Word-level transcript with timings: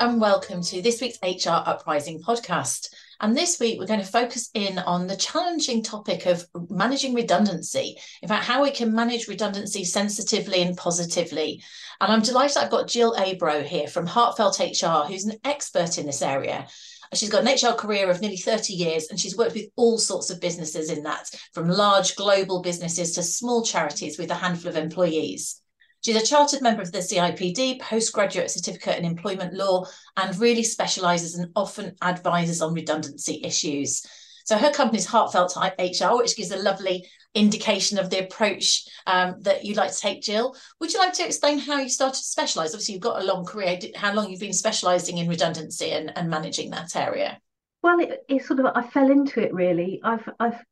And 0.00 0.20
welcome 0.20 0.60
to 0.60 0.82
this 0.82 1.00
week's 1.00 1.18
HR 1.22 1.62
Uprising 1.66 2.20
podcast. 2.20 2.88
And 3.20 3.36
this 3.36 3.60
week 3.60 3.78
we're 3.78 3.86
going 3.86 4.00
to 4.00 4.06
focus 4.06 4.50
in 4.52 4.78
on 4.80 5.06
the 5.06 5.16
challenging 5.16 5.84
topic 5.84 6.26
of 6.26 6.44
managing 6.68 7.14
redundancy. 7.14 7.96
In 8.20 8.28
fact, 8.28 8.44
how 8.44 8.62
we 8.62 8.72
can 8.72 8.92
manage 8.92 9.28
redundancy 9.28 9.84
sensitively 9.84 10.62
and 10.62 10.76
positively. 10.76 11.62
And 12.00 12.12
I'm 12.12 12.22
delighted 12.22 12.56
I've 12.56 12.70
got 12.70 12.88
Jill 12.88 13.14
Aburrow 13.14 13.64
here 13.64 13.86
from 13.86 14.06
Heartfelt 14.06 14.58
HR, 14.58 15.06
who's 15.06 15.26
an 15.26 15.38
expert 15.44 15.96
in 15.96 16.06
this 16.06 16.22
area. 16.22 16.66
She's 17.12 17.30
got 17.30 17.46
an 17.46 17.54
HR 17.54 17.76
career 17.76 18.10
of 18.10 18.20
nearly 18.20 18.38
30 18.38 18.72
years 18.72 19.08
and 19.10 19.20
she's 19.20 19.36
worked 19.36 19.54
with 19.54 19.70
all 19.76 19.98
sorts 19.98 20.28
of 20.30 20.40
businesses 20.40 20.90
in 20.90 21.04
that, 21.04 21.30
from 21.52 21.68
large 21.68 22.16
global 22.16 22.62
businesses 22.62 23.12
to 23.12 23.22
small 23.22 23.62
charities 23.62 24.18
with 24.18 24.30
a 24.30 24.34
handful 24.34 24.70
of 24.70 24.76
employees. 24.76 25.60
She's 26.04 26.16
a 26.16 26.26
chartered 26.26 26.60
member 26.60 26.82
of 26.82 26.92
the 26.92 26.98
CIPD, 26.98 27.80
postgraduate 27.80 28.50
certificate 28.50 28.98
in 28.98 29.06
employment 29.06 29.54
law, 29.54 29.86
and 30.18 30.38
really 30.38 30.62
specialises 30.62 31.34
and 31.34 31.50
often 31.56 31.96
advises 32.02 32.60
on 32.60 32.74
redundancy 32.74 33.40
issues. 33.42 34.04
So 34.44 34.58
her 34.58 34.70
company's 34.70 35.06
Heartfelt 35.06 35.56
HR, 35.56 36.16
which 36.18 36.36
gives 36.36 36.50
a 36.50 36.58
lovely 36.58 37.08
indication 37.34 37.98
of 37.98 38.10
the 38.10 38.22
approach 38.22 38.84
um, 39.06 39.36
that 39.40 39.64
you'd 39.64 39.78
like 39.78 39.92
to 39.92 39.98
take, 39.98 40.20
Jill. 40.20 40.54
Would 40.78 40.92
you 40.92 40.98
like 40.98 41.14
to 41.14 41.24
explain 41.24 41.58
how 41.58 41.78
you 41.78 41.88
started 41.88 42.18
to 42.18 42.24
specialise? 42.24 42.74
Obviously, 42.74 42.92
you've 42.92 43.02
got 43.02 43.22
a 43.22 43.24
long 43.24 43.46
career. 43.46 43.78
How 43.94 44.12
long 44.12 44.28
you've 44.28 44.40
been 44.40 44.52
specialising 44.52 45.16
in 45.16 45.28
redundancy 45.28 45.92
and, 45.92 46.12
and 46.18 46.28
managing 46.28 46.68
that 46.72 46.94
area? 46.94 47.40
Well, 47.82 47.98
it, 48.00 48.24
it 48.28 48.44
sort 48.44 48.60
of 48.60 48.66
I 48.74 48.82
fell 48.82 49.10
into 49.10 49.40
it 49.40 49.54
really. 49.54 50.00
I've 50.04 50.28
I've 50.38 50.62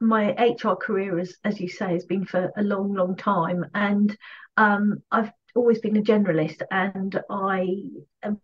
my 0.00 0.34
HR 0.38 0.76
career, 0.76 1.18
as 1.18 1.34
as 1.44 1.60
you 1.60 1.68
say, 1.68 1.92
has 1.92 2.04
been 2.04 2.24
for 2.24 2.52
a 2.56 2.62
long, 2.62 2.94
long 2.94 3.16
time, 3.16 3.64
and 3.74 4.16
um, 4.56 5.02
I've 5.10 5.32
always 5.54 5.80
been 5.80 5.96
a 5.96 6.02
generalist, 6.02 6.62
and 6.70 7.20
I 7.30 7.84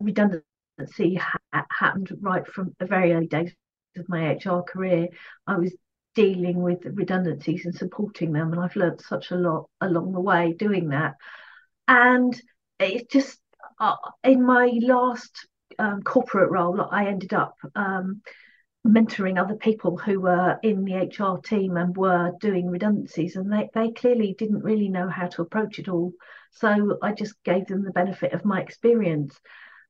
redundancy 0.00 1.14
ha- 1.16 1.66
happened 1.70 2.10
right 2.20 2.46
from 2.46 2.74
the 2.78 2.86
very 2.86 3.12
early 3.12 3.26
days 3.26 3.52
of 3.96 4.08
my 4.08 4.30
HR 4.30 4.62
career. 4.62 5.08
I 5.46 5.56
was 5.58 5.74
dealing 6.14 6.62
with 6.62 6.84
redundancies 6.84 7.64
and 7.66 7.74
supporting 7.74 8.32
them, 8.32 8.52
and 8.52 8.60
I've 8.60 8.76
learned 8.76 9.00
such 9.00 9.30
a 9.30 9.36
lot 9.36 9.68
along 9.80 10.12
the 10.12 10.20
way 10.20 10.52
doing 10.52 10.88
that. 10.88 11.14
And 11.86 12.40
it 12.78 13.10
just 13.10 13.38
uh, 13.78 13.96
in 14.22 14.44
my 14.44 14.72
last 14.82 15.46
um, 15.78 16.02
corporate 16.02 16.50
role, 16.50 16.80
I 16.90 17.06
ended 17.06 17.34
up 17.34 17.56
um, 17.74 18.22
mentoring 18.86 19.40
other 19.40 19.56
people 19.56 19.96
who 19.96 20.20
were 20.20 20.58
in 20.62 20.84
the 20.84 20.94
HR 20.94 21.40
team 21.40 21.76
and 21.76 21.96
were 21.96 22.32
doing 22.40 22.68
redundancies, 22.68 23.36
and 23.36 23.52
they, 23.52 23.70
they 23.74 23.90
clearly 23.92 24.34
didn't 24.38 24.62
really 24.62 24.88
know 24.88 25.08
how 25.08 25.26
to 25.28 25.42
approach 25.42 25.78
it 25.78 25.88
all. 25.88 26.12
So 26.52 26.98
I 27.02 27.12
just 27.12 27.42
gave 27.44 27.66
them 27.66 27.82
the 27.82 27.92
benefit 27.92 28.32
of 28.32 28.44
my 28.44 28.60
experience. 28.60 29.38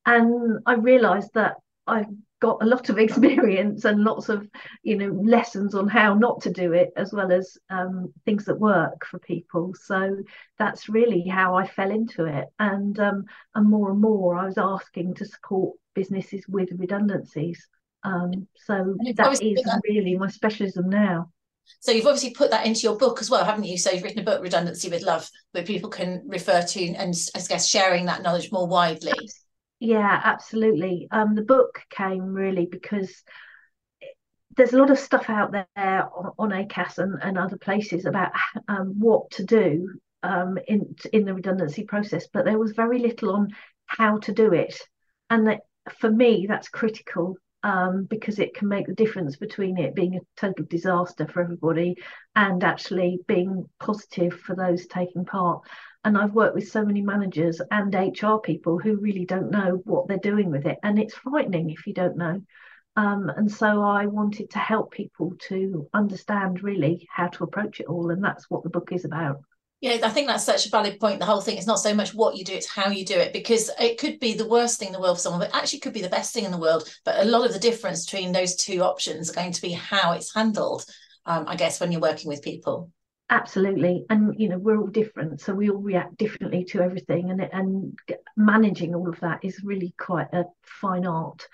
And 0.06 0.60
I 0.64 0.74
realized 0.74 1.30
that 1.34 1.56
I 1.86 2.06
got 2.40 2.62
a 2.62 2.66
lot 2.66 2.88
of 2.90 2.98
experience 3.06 3.84
and 3.84 4.04
lots 4.04 4.28
of 4.28 4.46
you 4.82 4.96
know 4.96 5.08
lessons 5.22 5.74
on 5.74 5.88
how 5.88 6.14
not 6.14 6.42
to 6.42 6.52
do 6.52 6.72
it 6.72 6.92
as 6.96 7.12
well 7.12 7.32
as 7.32 7.56
um, 7.70 8.12
things 8.26 8.44
that 8.44 8.60
work 8.60 9.06
for 9.06 9.18
people 9.18 9.72
so 9.74 10.16
that's 10.58 10.88
really 10.90 11.22
how 11.26 11.54
i 11.54 11.66
fell 11.66 11.90
into 11.90 12.26
it 12.26 12.46
and 12.58 12.98
um, 12.98 13.24
and 13.54 13.66
more 13.66 13.90
and 13.90 14.00
more 14.00 14.36
i 14.36 14.44
was 14.44 14.58
asking 14.58 15.14
to 15.14 15.24
support 15.24 15.74
businesses 15.94 16.44
with 16.46 16.68
redundancies 16.76 17.66
um, 18.04 18.46
so 18.66 18.96
that 19.16 19.32
is 19.42 19.62
that, 19.64 19.80
really 19.88 20.16
my 20.16 20.28
specialism 20.28 20.88
now. 20.88 21.30
So 21.80 21.92
you've 21.92 22.06
obviously 22.06 22.30
put 22.30 22.50
that 22.50 22.66
into 22.66 22.80
your 22.80 22.96
book 22.96 23.20
as 23.20 23.30
well, 23.30 23.44
haven't 23.44 23.64
you? 23.64 23.78
So 23.78 23.90
you've 23.90 24.02
written 24.02 24.20
a 24.20 24.24
book, 24.24 24.42
Redundancy 24.42 24.90
with 24.90 25.02
Love, 25.02 25.28
where 25.52 25.64
people 25.64 25.88
can 25.88 26.22
refer 26.26 26.62
to 26.62 26.86
and 26.94 27.14
I 27.34 27.40
guess 27.48 27.68
sharing 27.68 28.06
that 28.06 28.22
knowledge 28.22 28.52
more 28.52 28.66
widely. 28.66 29.12
Yeah, 29.80 30.20
absolutely. 30.22 31.08
Um, 31.10 31.34
the 31.34 31.42
book 31.42 31.82
came 31.90 32.32
really 32.32 32.66
because 32.66 33.22
there's 34.56 34.72
a 34.72 34.78
lot 34.78 34.90
of 34.90 34.98
stuff 34.98 35.28
out 35.28 35.52
there 35.52 36.08
on, 36.14 36.32
on 36.38 36.50
ACAS 36.50 36.98
and, 36.98 37.18
and 37.22 37.38
other 37.38 37.56
places 37.56 38.06
about 38.06 38.32
um, 38.68 38.94
what 38.98 39.30
to 39.32 39.44
do 39.44 39.98
um, 40.22 40.58
in 40.68 40.94
in 41.12 41.24
the 41.24 41.34
redundancy 41.34 41.84
process, 41.84 42.28
but 42.32 42.44
there 42.44 42.58
was 42.58 42.72
very 42.72 42.98
little 42.98 43.34
on 43.34 43.48
how 43.86 44.18
to 44.18 44.32
do 44.32 44.52
it, 44.52 44.78
and 45.28 45.46
that, 45.48 45.60
for 45.98 46.10
me 46.10 46.46
that's 46.48 46.68
critical 46.68 47.36
um, 47.64 48.04
because 48.04 48.38
it 48.38 48.54
can 48.54 48.68
make 48.68 48.86
the 48.86 48.94
difference 48.94 49.36
between 49.36 49.78
it 49.78 49.94
being 49.94 50.16
a 50.16 50.20
total 50.36 50.66
disaster 50.66 51.26
for 51.26 51.40
everybody 51.40 51.96
and 52.36 52.62
actually 52.62 53.18
being 53.26 53.66
positive 53.80 54.34
for 54.34 54.54
those 54.54 54.86
taking 54.86 55.24
part. 55.24 55.62
And 56.04 56.18
I've 56.18 56.34
worked 56.34 56.54
with 56.54 56.68
so 56.68 56.84
many 56.84 57.00
managers 57.00 57.62
and 57.70 57.94
HR 57.94 58.36
people 58.36 58.78
who 58.78 58.96
really 58.96 59.24
don't 59.24 59.50
know 59.50 59.80
what 59.84 60.06
they're 60.06 60.18
doing 60.18 60.50
with 60.50 60.66
it. 60.66 60.78
And 60.82 60.98
it's 60.98 61.14
frightening 61.14 61.70
if 61.70 61.86
you 61.86 61.94
don't 61.94 62.18
know. 62.18 62.42
Um, 62.96 63.30
and 63.30 63.50
so 63.50 63.82
I 63.82 64.06
wanted 64.06 64.50
to 64.50 64.58
help 64.58 64.92
people 64.92 65.32
to 65.48 65.88
understand 65.94 66.62
really 66.62 67.08
how 67.10 67.28
to 67.28 67.44
approach 67.44 67.80
it 67.80 67.86
all. 67.86 68.10
And 68.10 68.22
that's 68.22 68.48
what 68.50 68.62
the 68.62 68.70
book 68.70 68.92
is 68.92 69.06
about. 69.06 69.40
Yeah, 69.84 69.98
I 70.02 70.08
think 70.08 70.28
that's 70.28 70.46
such 70.46 70.64
a 70.64 70.70
valid 70.70 70.98
point. 70.98 71.18
The 71.18 71.26
whole 71.26 71.42
thing 71.42 71.58
is 71.58 71.66
not 71.66 71.78
so 71.78 71.92
much 71.92 72.14
what 72.14 72.38
you 72.38 72.42
do, 72.42 72.54
it's 72.54 72.66
how 72.66 72.88
you 72.88 73.04
do 73.04 73.18
it, 73.18 73.34
because 73.34 73.70
it 73.78 73.98
could 73.98 74.18
be 74.18 74.32
the 74.32 74.48
worst 74.48 74.78
thing 74.78 74.88
in 74.88 74.94
the 74.94 74.98
world 74.98 75.18
for 75.18 75.20
someone, 75.20 75.40
but 75.40 75.54
actually 75.54 75.80
could 75.80 75.92
be 75.92 76.00
the 76.00 76.08
best 76.08 76.32
thing 76.32 76.46
in 76.46 76.50
the 76.50 76.56
world. 76.56 76.88
But 77.04 77.20
a 77.20 77.26
lot 77.26 77.44
of 77.44 77.52
the 77.52 77.58
difference 77.58 78.06
between 78.06 78.32
those 78.32 78.56
two 78.56 78.80
options 78.80 79.28
are 79.28 79.34
going 79.34 79.52
to 79.52 79.60
be 79.60 79.72
how 79.72 80.12
it's 80.12 80.34
handled, 80.34 80.86
um, 81.26 81.44
I 81.46 81.56
guess, 81.56 81.80
when 81.80 81.92
you're 81.92 82.00
working 82.00 82.30
with 82.30 82.40
people. 82.40 82.90
Absolutely, 83.28 84.06
and 84.08 84.34
you 84.40 84.48
know 84.48 84.56
we're 84.56 84.78
all 84.78 84.86
different, 84.86 85.42
so 85.42 85.52
we 85.52 85.68
all 85.68 85.82
react 85.82 86.16
differently 86.16 86.64
to 86.70 86.80
everything, 86.80 87.30
and 87.30 87.42
and 87.52 87.98
managing 88.38 88.94
all 88.94 89.10
of 89.10 89.20
that 89.20 89.40
is 89.44 89.60
really 89.62 89.92
quite 89.98 90.28
a 90.32 90.44
fine 90.62 91.04
art. 91.04 91.46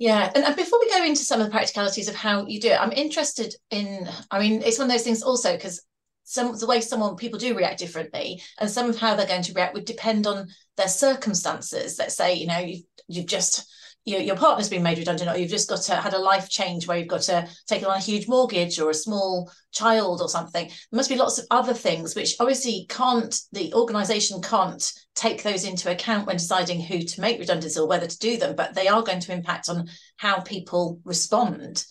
Yeah, 0.00 0.28
and, 0.34 0.44
and 0.44 0.56
before 0.56 0.80
we 0.80 0.90
go 0.90 1.04
into 1.04 1.22
some 1.22 1.40
of 1.40 1.46
the 1.46 1.52
practicalities 1.52 2.08
of 2.08 2.16
how 2.16 2.46
you 2.46 2.60
do 2.60 2.70
it, 2.70 2.80
I'm 2.80 2.90
interested 2.90 3.54
in. 3.70 4.08
I 4.28 4.40
mean, 4.40 4.60
it's 4.62 4.80
one 4.80 4.88
of 4.88 4.92
those 4.92 5.04
things 5.04 5.22
also 5.22 5.52
because 5.52 5.80
some 6.24 6.56
the 6.56 6.66
way 6.66 6.80
someone 6.80 7.16
people 7.16 7.38
do 7.38 7.56
react 7.56 7.78
differently 7.78 8.42
and 8.58 8.70
some 8.70 8.88
of 8.88 8.98
how 8.98 9.14
they're 9.14 9.26
going 9.26 9.42
to 9.42 9.52
react 9.52 9.74
would 9.74 9.84
depend 9.84 10.26
on 10.26 10.48
their 10.76 10.88
circumstances. 10.88 11.96
Let's 11.98 12.16
say 12.16 12.34
you 12.34 12.46
know 12.46 12.58
you've, 12.58 12.82
you've 13.08 13.26
just 13.26 13.70
your, 14.06 14.20
your 14.20 14.36
partner's 14.36 14.68
been 14.68 14.82
made 14.82 14.98
redundant 14.98 15.30
or 15.30 15.38
you've 15.38 15.50
just 15.50 15.68
got 15.68 15.80
to 15.82 15.96
had 15.96 16.12
a 16.12 16.18
life 16.18 16.50
change 16.50 16.86
where 16.86 16.98
you've 16.98 17.08
got 17.08 17.22
to 17.22 17.48
take 17.66 17.86
on 17.86 17.96
a 17.96 18.00
huge 18.00 18.28
mortgage 18.28 18.78
or 18.78 18.90
a 18.90 18.94
small 18.94 19.50
child 19.72 20.20
or 20.20 20.28
something. 20.28 20.66
There 20.66 20.96
must 20.96 21.08
be 21.08 21.16
lots 21.16 21.38
of 21.38 21.46
other 21.50 21.74
things 21.74 22.14
which 22.14 22.36
obviously 22.38 22.86
can't 22.88 23.34
the 23.52 23.72
organization 23.74 24.42
can't 24.42 24.92
take 25.14 25.42
those 25.42 25.64
into 25.64 25.90
account 25.90 26.26
when 26.26 26.36
deciding 26.36 26.80
who 26.80 27.00
to 27.00 27.20
make 27.20 27.38
redundancy 27.38 27.80
or 27.80 27.88
whether 27.88 28.06
to 28.06 28.18
do 28.18 28.36
them 28.36 28.54
but 28.54 28.74
they 28.74 28.88
are 28.88 29.02
going 29.02 29.20
to 29.20 29.32
impact 29.32 29.68
on 29.68 29.88
how 30.16 30.40
people 30.40 31.00
respond 31.04 31.84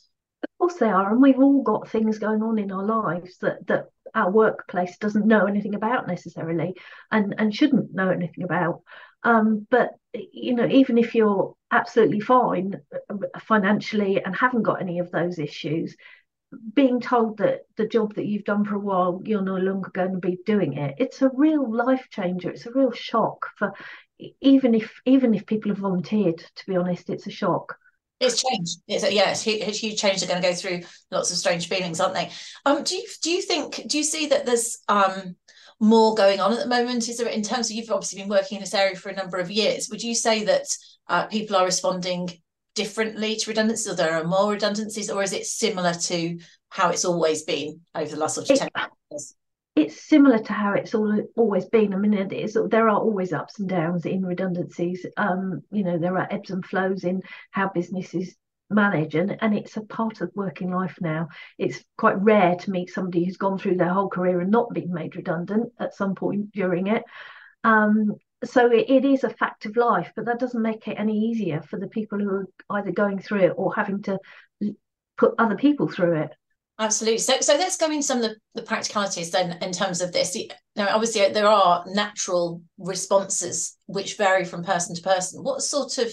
course 0.63 0.79
they 0.79 0.87
are 0.89 1.11
and 1.11 1.21
we've 1.21 1.39
all 1.39 1.61
got 1.61 1.89
things 1.89 2.19
going 2.19 2.41
on 2.41 2.57
in 2.57 2.71
our 2.71 2.85
lives 2.85 3.37
that 3.39 3.67
that 3.67 3.87
our 4.15 4.31
workplace 4.31 4.97
doesn't 4.97 5.27
know 5.27 5.45
anything 5.45 5.75
about 5.75 6.07
necessarily 6.07 6.73
and 7.11 7.35
and 7.37 7.53
shouldn't 7.53 7.93
know 7.93 8.09
anything 8.09 8.45
about. 8.45 8.81
Um, 9.23 9.67
but 9.69 9.91
you 10.13 10.55
know 10.55 10.65
even 10.65 10.97
if 10.97 11.15
you're 11.15 11.53
absolutely 11.69 12.21
fine 12.21 12.79
uh, 12.93 13.39
financially 13.39 14.23
and 14.23 14.35
haven't 14.35 14.63
got 14.63 14.81
any 14.81 14.99
of 14.99 15.11
those 15.11 15.37
issues 15.37 15.97
being 16.73 17.01
told 17.01 17.39
that 17.39 17.61
the 17.77 17.87
job 17.87 18.13
that 18.15 18.27
you've 18.27 18.45
done 18.45 18.63
for 18.63 18.75
a 18.75 18.79
while 18.79 19.21
you're 19.25 19.41
no 19.41 19.55
longer 19.55 19.89
going 19.93 20.13
to 20.13 20.19
be 20.19 20.37
doing 20.45 20.77
it 20.77 20.95
it's 20.99 21.21
a 21.21 21.31
real 21.33 21.69
life 21.73 22.07
changer 22.11 22.51
it's 22.51 22.67
a 22.67 22.71
real 22.71 22.91
shock 22.91 23.47
for 23.57 23.73
even 24.39 24.75
if 24.75 25.01
even 25.05 25.33
if 25.33 25.45
people 25.45 25.71
have 25.71 25.79
volunteered 25.79 26.37
to 26.37 26.65
be 26.67 26.75
honest 26.75 27.09
it's 27.09 27.27
a 27.27 27.31
shock 27.31 27.77
it's 28.19 28.41
changed. 28.41 28.79
It's 28.87 29.11
yeah 29.11 29.31
it's, 29.31 29.45
it's 29.45 29.79
huge 29.79 29.99
change. 29.99 30.19
They're 30.19 30.29
going 30.29 30.41
to 30.41 30.47
go 30.47 30.55
through 30.55 30.81
lots 31.11 31.31
of 31.31 31.37
strange 31.37 31.67
feelings 31.67 31.99
aren't 31.99 32.15
they? 32.15 32.29
Um 32.65 32.83
do 32.83 32.95
you 32.95 33.05
do 33.21 33.31
you 33.31 33.41
think 33.41 33.87
do 33.87 33.97
you 33.97 34.03
see 34.03 34.27
that 34.27 34.45
there's 34.45 34.79
um 34.87 35.35
more 35.79 36.15
going 36.15 36.39
on 36.39 36.53
at 36.53 36.59
the 36.59 36.67
moment? 36.67 37.09
Is 37.09 37.17
there 37.17 37.27
in 37.27 37.41
terms 37.41 37.69
of 37.69 37.75
you've 37.75 37.91
obviously 37.91 38.21
been 38.21 38.29
working 38.29 38.57
in 38.57 38.61
this 38.61 38.73
area 38.73 38.95
for 38.95 39.09
a 39.09 39.15
number 39.15 39.37
of 39.37 39.51
years 39.51 39.89
would 39.89 40.03
you 40.03 40.15
say 40.15 40.45
that 40.45 40.65
uh, 41.09 41.25
people 41.27 41.55
are 41.55 41.65
responding 41.65 42.29
differently 42.75 43.35
to 43.35 43.51
redundancies 43.51 43.91
or 43.91 43.95
there 43.95 44.15
are 44.15 44.23
more 44.23 44.51
redundancies 44.51 45.09
or 45.09 45.21
is 45.21 45.33
it 45.33 45.45
similar 45.45 45.93
to 45.93 46.39
how 46.69 46.89
it's 46.89 47.05
always 47.05 47.43
been 47.43 47.81
over 47.93 48.09
the 48.09 48.17
last 48.17 48.35
sort 48.35 48.49
of 48.49 48.57
10 48.57 48.69
years 49.11 49.35
it's 49.75 50.07
similar 50.07 50.37
to 50.37 50.53
how 50.53 50.73
it's 50.73 50.93
all, 50.93 51.19
always 51.35 51.65
been. 51.65 51.93
I 51.93 51.97
mean, 51.97 52.11
there 52.69 52.89
are 52.89 52.95
always 52.95 53.33
ups 53.33 53.59
and 53.59 53.67
downs 53.67 54.05
in 54.05 54.25
redundancies. 54.25 55.05
Um, 55.17 55.63
you 55.71 55.83
know, 55.83 55.97
there 55.97 56.17
are 56.17 56.27
ebbs 56.29 56.51
and 56.51 56.63
flows 56.63 57.03
in 57.03 57.23
how 57.51 57.69
businesses 57.69 58.35
manage, 58.69 59.15
and, 59.15 59.37
and 59.41 59.55
it's 59.55 59.75
a 59.77 59.81
part 59.81 60.21
of 60.21 60.31
working 60.35 60.71
life 60.71 60.97
now. 61.01 61.29
It's 61.57 61.83
quite 61.97 62.21
rare 62.21 62.55
to 62.55 62.71
meet 62.71 62.91
somebody 62.91 63.25
who's 63.25 63.37
gone 63.37 63.57
through 63.57 63.77
their 63.77 63.93
whole 63.93 64.09
career 64.09 64.41
and 64.41 64.51
not 64.51 64.73
been 64.73 64.93
made 64.93 65.15
redundant 65.15 65.73
at 65.79 65.95
some 65.95 66.13
point 66.13 66.51
during 66.51 66.87
it. 66.87 67.03
Um, 67.63 68.15
so 68.43 68.71
it, 68.71 68.89
it 68.89 69.05
is 69.05 69.23
a 69.23 69.29
fact 69.29 69.65
of 69.65 69.75
life, 69.75 70.11
but 70.15 70.25
that 70.25 70.39
doesn't 70.39 70.61
make 70.61 70.87
it 70.87 70.99
any 70.99 71.17
easier 71.17 71.61
for 71.61 71.79
the 71.79 71.87
people 71.87 72.19
who 72.19 72.45
are 72.69 72.77
either 72.77 72.91
going 72.91 73.19
through 73.19 73.41
it 73.41 73.53
or 73.55 73.73
having 73.73 74.03
to 74.03 74.19
put 75.17 75.33
other 75.39 75.55
people 75.55 75.87
through 75.87 76.21
it. 76.21 76.31
Absolutely. 76.79 77.19
So, 77.19 77.39
so 77.39 77.53
let's 77.55 77.77
go 77.77 77.85
into 77.85 78.01
some 78.01 78.17
of 78.17 78.23
the, 78.23 78.35
the 78.55 78.63
practicalities 78.63 79.29
then 79.31 79.57
in 79.61 79.71
terms 79.71 80.01
of 80.01 80.11
this. 80.11 80.35
Now, 80.75 80.87
obviously, 80.89 81.23
uh, 81.23 81.29
there 81.29 81.47
are 81.47 81.85
natural 81.87 82.61
responses 82.79 83.77
which 83.85 84.17
vary 84.17 84.43
from 84.43 84.63
person 84.63 84.95
to 84.95 85.01
person. 85.01 85.43
What 85.43 85.61
sort 85.61 85.99
of 85.99 86.11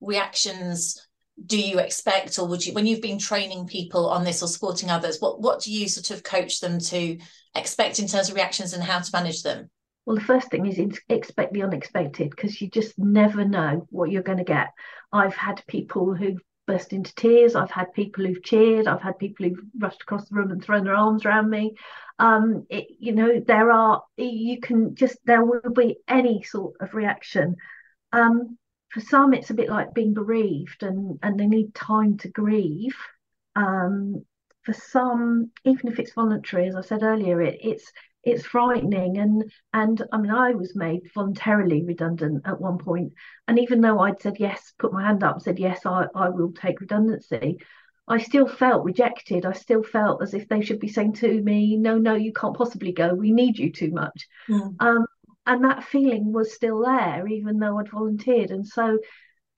reactions 0.00 1.00
do 1.44 1.60
you 1.60 1.80
expect, 1.80 2.38
or 2.38 2.46
would 2.46 2.64
you, 2.64 2.72
when 2.72 2.86
you've 2.86 3.02
been 3.02 3.18
training 3.18 3.66
people 3.66 4.08
on 4.08 4.24
this 4.24 4.42
or 4.42 4.48
supporting 4.48 4.90
others, 4.90 5.18
what 5.20 5.40
what 5.40 5.60
do 5.60 5.72
you 5.72 5.88
sort 5.88 6.10
of 6.10 6.22
coach 6.22 6.60
them 6.60 6.78
to 6.78 7.18
expect 7.54 7.98
in 7.98 8.06
terms 8.06 8.30
of 8.30 8.36
reactions 8.36 8.72
and 8.72 8.82
how 8.82 9.00
to 9.00 9.10
manage 9.12 9.42
them? 9.42 9.68
Well, 10.06 10.16
the 10.16 10.22
first 10.22 10.50
thing 10.50 10.66
is 10.66 10.78
expect 11.08 11.52
the 11.52 11.64
unexpected 11.64 12.30
because 12.30 12.60
you 12.60 12.70
just 12.70 12.96
never 12.96 13.44
know 13.44 13.86
what 13.90 14.10
you're 14.10 14.22
going 14.22 14.38
to 14.38 14.44
get. 14.44 14.68
I've 15.12 15.34
had 15.34 15.62
people 15.66 16.14
who've 16.14 16.40
burst 16.66 16.92
into 16.92 17.14
tears. 17.14 17.54
I've 17.54 17.70
had 17.70 17.94
people 17.94 18.24
who've 18.24 18.42
cheered. 18.42 18.86
I've 18.86 19.02
had 19.02 19.18
people 19.18 19.46
who've 19.46 19.64
rushed 19.78 20.02
across 20.02 20.28
the 20.28 20.34
room 20.34 20.50
and 20.50 20.62
thrown 20.62 20.84
their 20.84 20.94
arms 20.94 21.24
around 21.24 21.48
me. 21.50 21.76
Um, 22.18 22.66
it, 22.70 22.86
you 22.98 23.12
know, 23.12 23.40
there 23.46 23.70
are, 23.70 24.02
you 24.16 24.60
can 24.60 24.94
just, 24.94 25.18
there 25.24 25.44
will 25.44 25.72
be 25.74 25.98
any 26.08 26.42
sort 26.42 26.74
of 26.80 26.94
reaction. 26.94 27.56
Um, 28.12 28.58
for 28.88 29.00
some, 29.00 29.34
it's 29.34 29.50
a 29.50 29.54
bit 29.54 29.68
like 29.68 29.94
being 29.94 30.14
bereaved 30.14 30.82
and, 30.82 31.18
and 31.22 31.38
they 31.38 31.46
need 31.46 31.74
time 31.74 32.18
to 32.18 32.28
grieve. 32.28 32.96
Um, 33.54 34.24
for 34.62 34.72
some, 34.72 35.50
even 35.64 35.88
if 35.88 35.98
it's 35.98 36.12
voluntary, 36.12 36.68
as 36.68 36.76
I 36.76 36.80
said 36.80 37.02
earlier, 37.02 37.40
it, 37.40 37.58
it's 37.62 37.92
it's 38.26 38.44
frightening. 38.44 39.18
And 39.18 39.50
and 39.72 40.02
i 40.12 40.18
mean 40.18 40.30
i 40.30 40.50
was 40.50 40.74
made 40.74 41.10
voluntarily 41.14 41.82
redundant 41.82 42.42
at 42.44 42.60
one 42.60 42.78
point. 42.78 43.12
And 43.48 43.58
even 43.58 43.80
though 43.80 44.00
i'd 44.00 44.20
said 44.20 44.36
yes 44.38 44.72
put 44.78 44.92
my 44.92 45.02
hand 45.02 45.22
up 45.22 45.40
said 45.40 45.58
yes 45.58 45.86
i, 45.86 46.06
I 46.14 46.28
will 46.28 46.52
take 46.52 46.80
redundancy 46.80 47.58
i 48.08 48.18
still 48.18 48.46
felt 48.46 48.84
rejected. 48.84 49.46
I 49.46 49.52
still 49.52 49.82
felt 49.82 50.22
as 50.22 50.34
if 50.34 50.48
they 50.48 50.60
should 50.60 50.80
be 50.80 50.88
saying 50.88 51.14
to 51.14 51.42
me 51.42 51.76
no 51.76 51.98
no 51.98 52.14
you 52.14 52.32
can't 52.32 52.56
possibly 52.56 52.92
go. 52.92 53.14
We 53.14 53.32
need 53.32 53.58
you 53.58 53.72
too 53.72 53.90
much. 53.90 54.28
Mm. 54.48 54.74
um, 54.80 55.06
and 55.46 55.64
that 55.64 55.84
feeling 55.84 56.32
was 56.32 56.52
still 56.52 56.80
there 56.82 57.26
even 57.28 57.58
though 57.58 57.78
i'd 57.78 57.90
volunteered. 57.90 58.50
And 58.50 58.66
so 58.66 58.98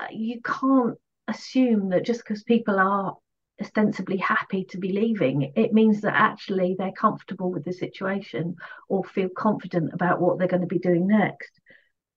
uh, 0.00 0.06
you 0.12 0.40
can't 0.42 0.96
assume 1.26 1.90
that 1.90 2.06
just 2.06 2.20
because 2.20 2.42
people 2.42 2.78
are 2.78 3.16
ostensibly 3.60 4.16
happy 4.16 4.64
to 4.64 4.78
be 4.78 4.92
leaving, 4.92 5.52
it 5.56 5.72
means 5.72 6.00
that 6.02 6.14
actually 6.14 6.76
they're 6.78 6.92
comfortable 6.92 7.50
with 7.50 7.64
the 7.64 7.72
situation 7.72 8.56
or 8.88 9.04
feel 9.04 9.28
confident 9.28 9.92
about 9.92 10.20
what 10.20 10.38
they're 10.38 10.48
going 10.48 10.62
to 10.62 10.66
be 10.66 10.78
doing 10.78 11.06
next. 11.06 11.50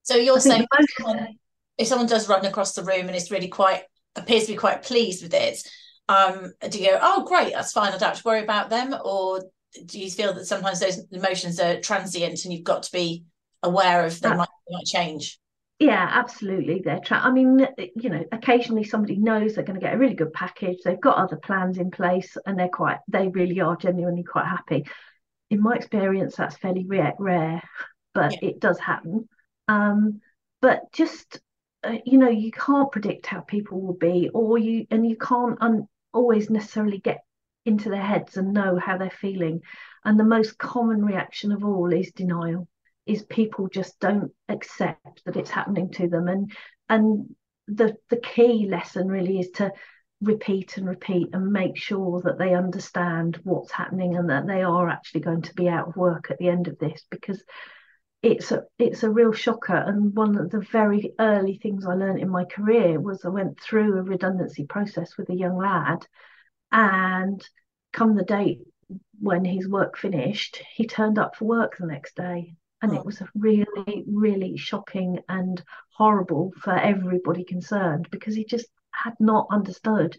So 0.03 0.15
you're 0.15 0.39
saying 0.39 0.67
if, 0.79 0.89
someone, 0.97 1.27
if 1.77 1.87
someone 1.87 2.07
does 2.07 2.29
run 2.29 2.45
across 2.45 2.73
the 2.73 2.83
room 2.83 3.07
and 3.07 3.15
is 3.15 3.31
really 3.31 3.47
quite 3.47 3.83
appears 4.15 4.45
to 4.45 4.53
be 4.53 4.57
quite 4.57 4.83
pleased 4.83 5.23
with 5.23 5.33
it, 5.33 5.57
um, 6.09 6.53
do 6.69 6.77
you 6.77 6.91
go, 6.91 6.99
oh 7.01 7.25
great, 7.25 7.53
that's 7.53 7.71
fine, 7.71 7.89
I 7.89 7.91
don't 7.97 8.09
have 8.09 8.17
to 8.17 8.23
worry 8.25 8.43
about 8.43 8.69
them, 8.69 8.95
or 9.03 9.41
do 9.85 9.99
you 9.99 10.11
feel 10.11 10.33
that 10.33 10.45
sometimes 10.45 10.79
those 10.79 10.99
emotions 11.11 11.59
are 11.59 11.79
transient 11.79 12.43
and 12.43 12.53
you've 12.53 12.63
got 12.63 12.83
to 12.83 12.91
be 12.91 13.23
aware 13.63 14.05
of 14.05 14.19
they 14.19 14.29
might, 14.29 14.49
might 14.69 14.85
change? 14.85 15.39
Yeah 15.81 16.07
absolutely 16.11 16.79
they're 16.85 16.99
tra- 16.99 17.21
i 17.23 17.31
mean 17.31 17.67
you 17.95 18.09
know 18.09 18.23
occasionally 18.31 18.83
somebody 18.83 19.15
knows 19.15 19.55
they're 19.55 19.63
going 19.63 19.79
to 19.79 19.83
get 19.83 19.95
a 19.95 19.97
really 19.97 20.13
good 20.13 20.31
package 20.31 20.77
they've 20.85 21.01
got 21.01 21.17
other 21.17 21.37
plans 21.37 21.79
in 21.79 21.89
place 21.89 22.37
and 22.45 22.57
they're 22.57 22.69
quite 22.69 22.99
they 23.07 23.29
really 23.29 23.59
are 23.61 23.75
genuinely 23.75 24.23
quite 24.23 24.45
happy. 24.45 24.85
In 25.49 25.61
my 25.61 25.75
experience 25.75 26.35
that's 26.35 26.55
fairly 26.55 26.85
rare, 26.85 27.13
rare 27.17 27.63
but 28.13 28.31
yeah. 28.33 28.49
it 28.49 28.59
does 28.59 28.77
happen. 28.79 29.27
Um, 29.67 30.21
but 30.61 30.91
just 30.93 31.39
uh, 31.83 31.97
you 32.05 32.19
know 32.19 32.29
you 32.29 32.51
can't 32.51 32.91
predict 32.91 33.25
how 33.25 33.41
people 33.41 33.81
will 33.81 33.97
be 33.97 34.29
or 34.33 34.59
you 34.59 34.85
and 34.91 35.05
you 35.05 35.17
can't 35.17 35.57
un- 35.61 35.87
always 36.13 36.51
necessarily 36.51 36.99
get 36.99 37.23
into 37.65 37.89
their 37.89 38.03
heads 38.03 38.37
and 38.37 38.53
know 38.53 38.77
how 38.77 38.99
they're 38.99 39.09
feeling. 39.09 39.61
And 40.05 40.19
the 40.19 40.23
most 40.23 40.59
common 40.59 41.03
reaction 41.03 41.51
of 41.51 41.65
all 41.65 41.91
is 41.91 42.11
denial 42.11 42.67
is 43.05 43.23
people 43.23 43.67
just 43.67 43.99
don't 43.99 44.31
accept 44.47 45.23
that 45.25 45.37
it's 45.37 45.49
happening 45.49 45.91
to 45.91 46.07
them. 46.07 46.27
And 46.27 46.51
and 46.89 47.35
the 47.67 47.95
the 48.09 48.17
key 48.17 48.67
lesson 48.69 49.07
really 49.07 49.39
is 49.39 49.49
to 49.51 49.71
repeat 50.21 50.77
and 50.77 50.87
repeat 50.87 51.29
and 51.33 51.51
make 51.51 51.77
sure 51.77 52.21
that 52.21 52.37
they 52.37 52.53
understand 52.53 53.39
what's 53.43 53.71
happening 53.71 54.15
and 54.15 54.29
that 54.29 54.45
they 54.45 54.61
are 54.61 54.87
actually 54.87 55.21
going 55.21 55.41
to 55.41 55.53
be 55.55 55.67
out 55.67 55.87
of 55.87 55.95
work 55.95 56.29
at 56.29 56.37
the 56.37 56.47
end 56.47 56.67
of 56.67 56.77
this 56.77 57.03
because 57.09 57.43
it's 58.21 58.51
a 58.51 58.63
it's 58.77 59.03
a 59.03 59.09
real 59.09 59.31
shocker. 59.31 59.75
And 59.75 60.15
one 60.15 60.37
of 60.37 60.51
the 60.51 60.59
very 60.59 61.13
early 61.19 61.57
things 61.57 61.85
I 61.85 61.93
learned 61.93 62.19
in 62.19 62.29
my 62.29 62.45
career 62.45 62.99
was 62.99 63.25
I 63.25 63.29
went 63.29 63.59
through 63.59 63.97
a 63.97 64.03
redundancy 64.03 64.65
process 64.65 65.17
with 65.17 65.29
a 65.29 65.35
young 65.35 65.57
lad 65.57 66.05
and 66.71 67.43
come 67.91 68.15
the 68.15 68.23
date 68.23 68.61
when 69.19 69.45
his 69.45 69.67
work 69.67 69.97
finished 69.97 70.61
he 70.73 70.85
turned 70.87 71.17
up 71.17 71.35
for 71.35 71.45
work 71.45 71.77
the 71.77 71.85
next 71.85 72.15
day 72.15 72.55
and 72.81 72.93
it 72.93 73.05
was 73.05 73.21
really 73.35 74.03
really 74.07 74.57
shocking 74.57 75.19
and 75.29 75.61
horrible 75.95 76.51
for 76.59 76.75
everybody 76.75 77.43
concerned 77.43 78.07
because 78.11 78.35
he 78.35 78.45
just 78.45 78.67
had 78.91 79.13
not 79.19 79.47
understood. 79.51 80.17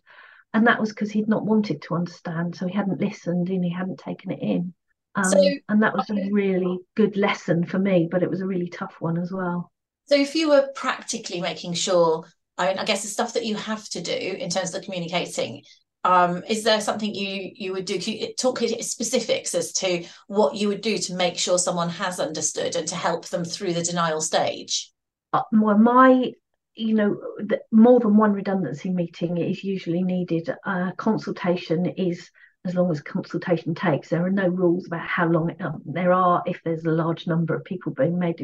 And 0.54 0.66
that 0.66 0.80
was 0.80 0.90
because 0.90 1.10
he'd 1.10 1.28
not 1.28 1.46
wanted 1.46 1.82
to 1.82 1.94
understand 1.94 2.54
so 2.54 2.66
he 2.66 2.74
hadn't 2.74 3.00
listened 3.00 3.48
and 3.48 3.64
he 3.64 3.70
hadn't 3.70 3.98
taken 3.98 4.30
it 4.30 4.40
in. 4.40 4.74
Um, 5.14 5.24
so, 5.24 5.50
and 5.68 5.82
that 5.82 5.94
was 5.94 6.08
a 6.10 6.30
really 6.30 6.78
good 6.94 7.16
lesson 7.16 7.66
for 7.66 7.78
me 7.78 8.08
but 8.10 8.22
it 8.22 8.30
was 8.30 8.40
a 8.40 8.46
really 8.46 8.68
tough 8.68 8.96
one 8.98 9.18
as 9.18 9.32
well. 9.32 9.70
So 10.06 10.16
if 10.16 10.34
you 10.34 10.48
were 10.48 10.68
practically 10.74 11.40
making 11.40 11.74
sure 11.74 12.26
I 12.58 12.68
mean, 12.68 12.78
I 12.78 12.84
guess 12.84 13.02
the 13.02 13.08
stuff 13.08 13.32
that 13.34 13.46
you 13.46 13.56
have 13.56 13.88
to 13.90 14.02
do 14.02 14.12
in 14.12 14.50
terms 14.50 14.74
of 14.74 14.82
communicating 14.82 15.62
um, 16.04 16.42
is 16.48 16.64
there 16.64 16.80
something 16.80 17.14
you 17.14 17.50
you 17.54 17.72
would 17.72 17.84
do? 17.84 17.98
Talk 18.38 18.58
specifics 18.58 19.54
as 19.54 19.72
to 19.74 20.04
what 20.26 20.56
you 20.56 20.68
would 20.68 20.80
do 20.80 20.98
to 20.98 21.14
make 21.14 21.38
sure 21.38 21.58
someone 21.58 21.90
has 21.90 22.18
understood 22.18 22.74
and 22.76 22.88
to 22.88 22.96
help 22.96 23.26
them 23.28 23.44
through 23.44 23.74
the 23.74 23.84
denial 23.84 24.20
stage? 24.20 24.90
Uh, 25.32 25.42
well 25.52 25.78
my 25.78 26.32
you 26.74 26.94
know 26.94 27.20
the, 27.38 27.60
more 27.70 28.00
than 28.00 28.16
one 28.16 28.32
redundancy 28.32 28.90
meeting 28.90 29.36
is 29.36 29.62
usually 29.62 30.02
needed. 30.02 30.52
Uh, 30.64 30.92
consultation 30.96 31.86
is 31.86 32.30
as 32.64 32.74
long 32.74 32.90
as 32.90 33.00
consultation 33.00 33.74
takes. 33.74 34.08
There 34.08 34.24
are 34.24 34.30
no 34.30 34.48
rules 34.48 34.86
about 34.86 35.06
how 35.06 35.28
long 35.28 35.54
um, 35.60 35.82
there 35.84 36.12
are 36.12 36.42
if 36.46 36.60
there's 36.64 36.84
a 36.84 36.90
large 36.90 37.26
number 37.26 37.54
of 37.54 37.64
people 37.64 37.92
being 37.92 38.18
made 38.18 38.40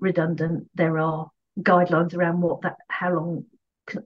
redundant 0.00 0.68
there 0.74 0.98
are 0.98 1.30
guidelines 1.60 2.14
around 2.14 2.40
what 2.40 2.62
that 2.62 2.76
how 2.88 3.12
long 3.12 3.44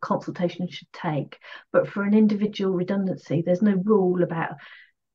consultation 0.01 0.69
should 0.69 0.93
take. 0.93 1.39
But 1.73 1.89
for 1.89 2.03
an 2.03 2.15
individual 2.15 2.75
redundancy, 2.75 3.43
there's 3.45 3.63
no 3.63 3.75
rule 3.85 4.23
about 4.23 4.55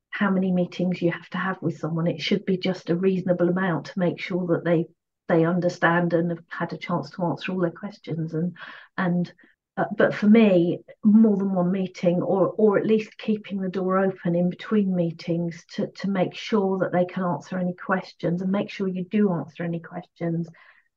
how 0.10 0.32
many 0.32 0.52
meetings 0.52 1.02
you 1.02 1.12
have 1.12 1.30
to 1.30 1.38
have 1.38 1.62
with 1.62 1.78
someone. 1.78 2.08
It 2.08 2.22
should 2.22 2.46
be 2.46 2.58
just 2.58 2.90
a 2.90 2.96
reasonable 2.96 3.50
amount 3.50 3.88
to 3.88 4.00
make 4.00 4.20
sure 4.20 4.48
that 4.48 4.66
they 4.66 4.88
they 5.28 5.46
understand 5.46 6.14
and 6.14 6.32
have 6.32 6.44
had 6.50 6.74
a 6.74 6.78
chance 6.78 7.10
to 7.12 7.24
answer 7.26 7.52
all 7.52 7.60
their 7.60 7.72
questions 7.72 8.34
and 8.34 8.56
and 8.98 9.34
uh, 9.76 9.86
but 9.96 10.14
for 10.14 10.28
me 10.28 10.80
more 11.04 11.38
than 11.38 11.54
one 11.54 11.72
meeting 11.72 12.22
or 12.22 12.54
or 12.58 12.78
at 12.78 12.86
least 12.86 13.18
keeping 13.18 13.60
the 13.60 13.70
door 13.70 14.00
open 14.00 14.36
in 14.36 14.50
between 14.50 14.96
meetings 14.96 15.66
to 15.74 15.88
to 15.92 16.10
make 16.10 16.34
sure 16.34 16.80
that 16.80 16.92
they 16.92 17.06
can 17.06 17.24
answer 17.24 17.58
any 17.58 17.74
questions 17.74 18.42
and 18.42 18.52
make 18.52 18.70
sure 18.70 18.88
you 18.88 19.06
do 19.06 19.32
answer 19.34 19.64
any 19.64 19.80
questions 19.80 20.48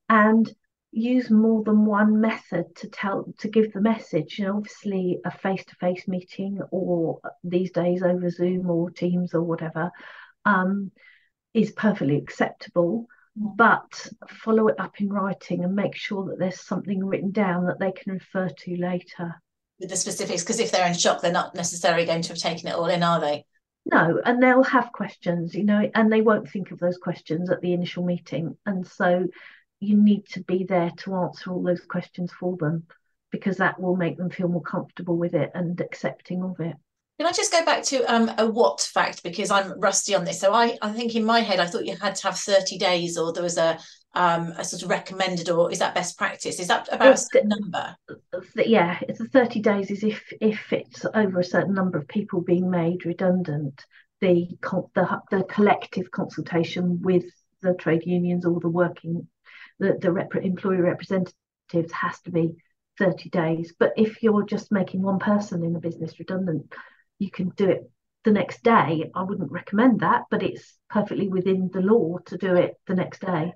and 0.08 0.50
use 0.92 1.30
more 1.30 1.62
than 1.62 1.84
one 1.84 2.20
method 2.20 2.74
to 2.76 2.88
tell 2.88 3.32
to 3.38 3.48
give 3.48 3.72
the 3.72 3.80
message. 3.80 4.38
You 4.38 4.46
know 4.46 4.56
obviously 4.56 5.20
a 5.24 5.30
face-to-face 5.30 6.08
meeting 6.08 6.60
or 6.70 7.20
these 7.44 7.70
days 7.70 8.02
over 8.02 8.28
zoom 8.30 8.68
or 8.70 8.90
teams 8.90 9.34
or 9.34 9.42
whatever 9.42 9.90
um, 10.44 10.90
is 11.54 11.72
perfectly 11.72 12.16
acceptable. 12.16 13.06
Mm. 13.38 13.56
but 13.56 14.08
follow 14.28 14.66
it 14.66 14.80
up 14.80 15.00
in 15.00 15.08
writing 15.08 15.62
and 15.62 15.76
make 15.76 15.94
sure 15.94 16.24
that 16.26 16.38
there's 16.40 16.60
something 16.60 17.04
written 17.04 17.30
down 17.30 17.66
that 17.66 17.78
they 17.78 17.92
can 17.92 18.12
refer 18.14 18.48
to 18.48 18.76
later. 18.76 19.40
With 19.78 19.90
the 19.90 19.96
specifics 19.96 20.42
because 20.42 20.58
if 20.58 20.72
they're 20.72 20.86
in 20.86 20.94
shock 20.94 21.20
they're 21.20 21.32
not 21.32 21.54
necessarily 21.54 22.04
going 22.04 22.22
to 22.22 22.30
have 22.30 22.38
taken 22.38 22.68
it 22.68 22.74
all 22.74 22.86
in 22.86 23.04
are 23.04 23.20
they? 23.20 23.46
No 23.86 24.20
and 24.24 24.42
they'll 24.42 24.64
have 24.64 24.92
questions 24.92 25.54
you 25.54 25.64
know 25.64 25.88
and 25.94 26.12
they 26.12 26.22
won't 26.22 26.50
think 26.50 26.72
of 26.72 26.80
those 26.80 26.98
questions 26.98 27.50
at 27.50 27.60
the 27.60 27.72
initial 27.72 28.04
meeting. 28.04 28.56
And 28.66 28.84
so 28.84 29.28
you 29.80 29.96
need 29.96 30.26
to 30.26 30.40
be 30.42 30.64
there 30.64 30.90
to 30.98 31.14
answer 31.14 31.50
all 31.50 31.62
those 31.62 31.80
questions 31.80 32.30
for 32.38 32.56
them 32.56 32.84
because 33.30 33.56
that 33.56 33.80
will 33.80 33.96
make 33.96 34.18
them 34.18 34.30
feel 34.30 34.48
more 34.48 34.62
comfortable 34.62 35.16
with 35.16 35.34
it 35.34 35.50
and 35.54 35.80
accepting 35.80 36.42
of 36.42 36.60
it. 36.60 36.76
Can 37.18 37.26
I 37.26 37.32
just 37.32 37.52
go 37.52 37.64
back 37.64 37.82
to 37.84 38.02
um, 38.04 38.30
a 38.38 38.46
what 38.46 38.80
fact 38.80 39.22
because 39.22 39.50
I'm 39.50 39.78
rusty 39.78 40.14
on 40.14 40.24
this. 40.24 40.40
So 40.40 40.54
I, 40.54 40.78
I 40.80 40.90
think 40.92 41.14
in 41.14 41.24
my 41.24 41.40
head 41.40 41.60
I 41.60 41.66
thought 41.66 41.84
you 41.84 41.96
had 41.96 42.14
to 42.14 42.22
have 42.28 42.38
30 42.38 42.78
days 42.78 43.18
or 43.18 43.32
there 43.32 43.42
was 43.42 43.58
a 43.58 43.78
um, 44.14 44.54
a 44.56 44.64
sort 44.64 44.82
of 44.82 44.90
recommended 44.90 45.50
or 45.50 45.70
is 45.70 45.78
that 45.78 45.94
best 45.94 46.18
practice? 46.18 46.58
Is 46.58 46.68
that 46.68 46.88
about 46.90 47.12
it's, 47.12 47.28
a 47.34 47.46
number? 47.46 47.96
Yeah, 48.56 48.98
it's 49.02 49.20
a 49.20 49.26
30 49.26 49.60
days 49.60 49.90
is 49.90 50.02
if 50.02 50.32
if 50.40 50.72
it's 50.72 51.04
over 51.14 51.40
a 51.40 51.44
certain 51.44 51.74
number 51.74 51.98
of 51.98 52.08
people 52.08 52.40
being 52.40 52.70
made 52.70 53.04
redundant, 53.04 53.84
the 54.20 54.48
the, 54.94 55.20
the 55.30 55.44
collective 55.44 56.10
consultation 56.10 57.02
with 57.02 57.24
the 57.62 57.74
trade 57.74 58.04
unions 58.06 58.46
or 58.46 58.58
the 58.60 58.68
working 58.68 59.28
the, 59.80 59.98
the 60.00 60.12
rep- 60.12 60.36
employee 60.36 60.76
representatives 60.76 61.92
has 61.92 62.20
to 62.22 62.30
be 62.30 62.54
30 62.98 63.30
days. 63.30 63.74
But 63.76 63.94
if 63.96 64.22
you're 64.22 64.44
just 64.44 64.70
making 64.70 65.02
one 65.02 65.18
person 65.18 65.64
in 65.64 65.74
a 65.74 65.80
business 65.80 66.18
redundant, 66.18 66.72
you 67.18 67.30
can 67.30 67.48
do 67.50 67.68
it 67.68 67.90
the 68.24 68.30
next 68.30 68.62
day. 68.62 69.10
I 69.14 69.22
wouldn't 69.22 69.50
recommend 69.50 70.00
that, 70.00 70.24
but 70.30 70.42
it's 70.42 70.78
perfectly 70.88 71.28
within 71.28 71.70
the 71.72 71.80
law 71.80 72.18
to 72.26 72.36
do 72.36 72.54
it 72.54 72.74
the 72.86 72.94
next 72.94 73.20
day. 73.20 73.54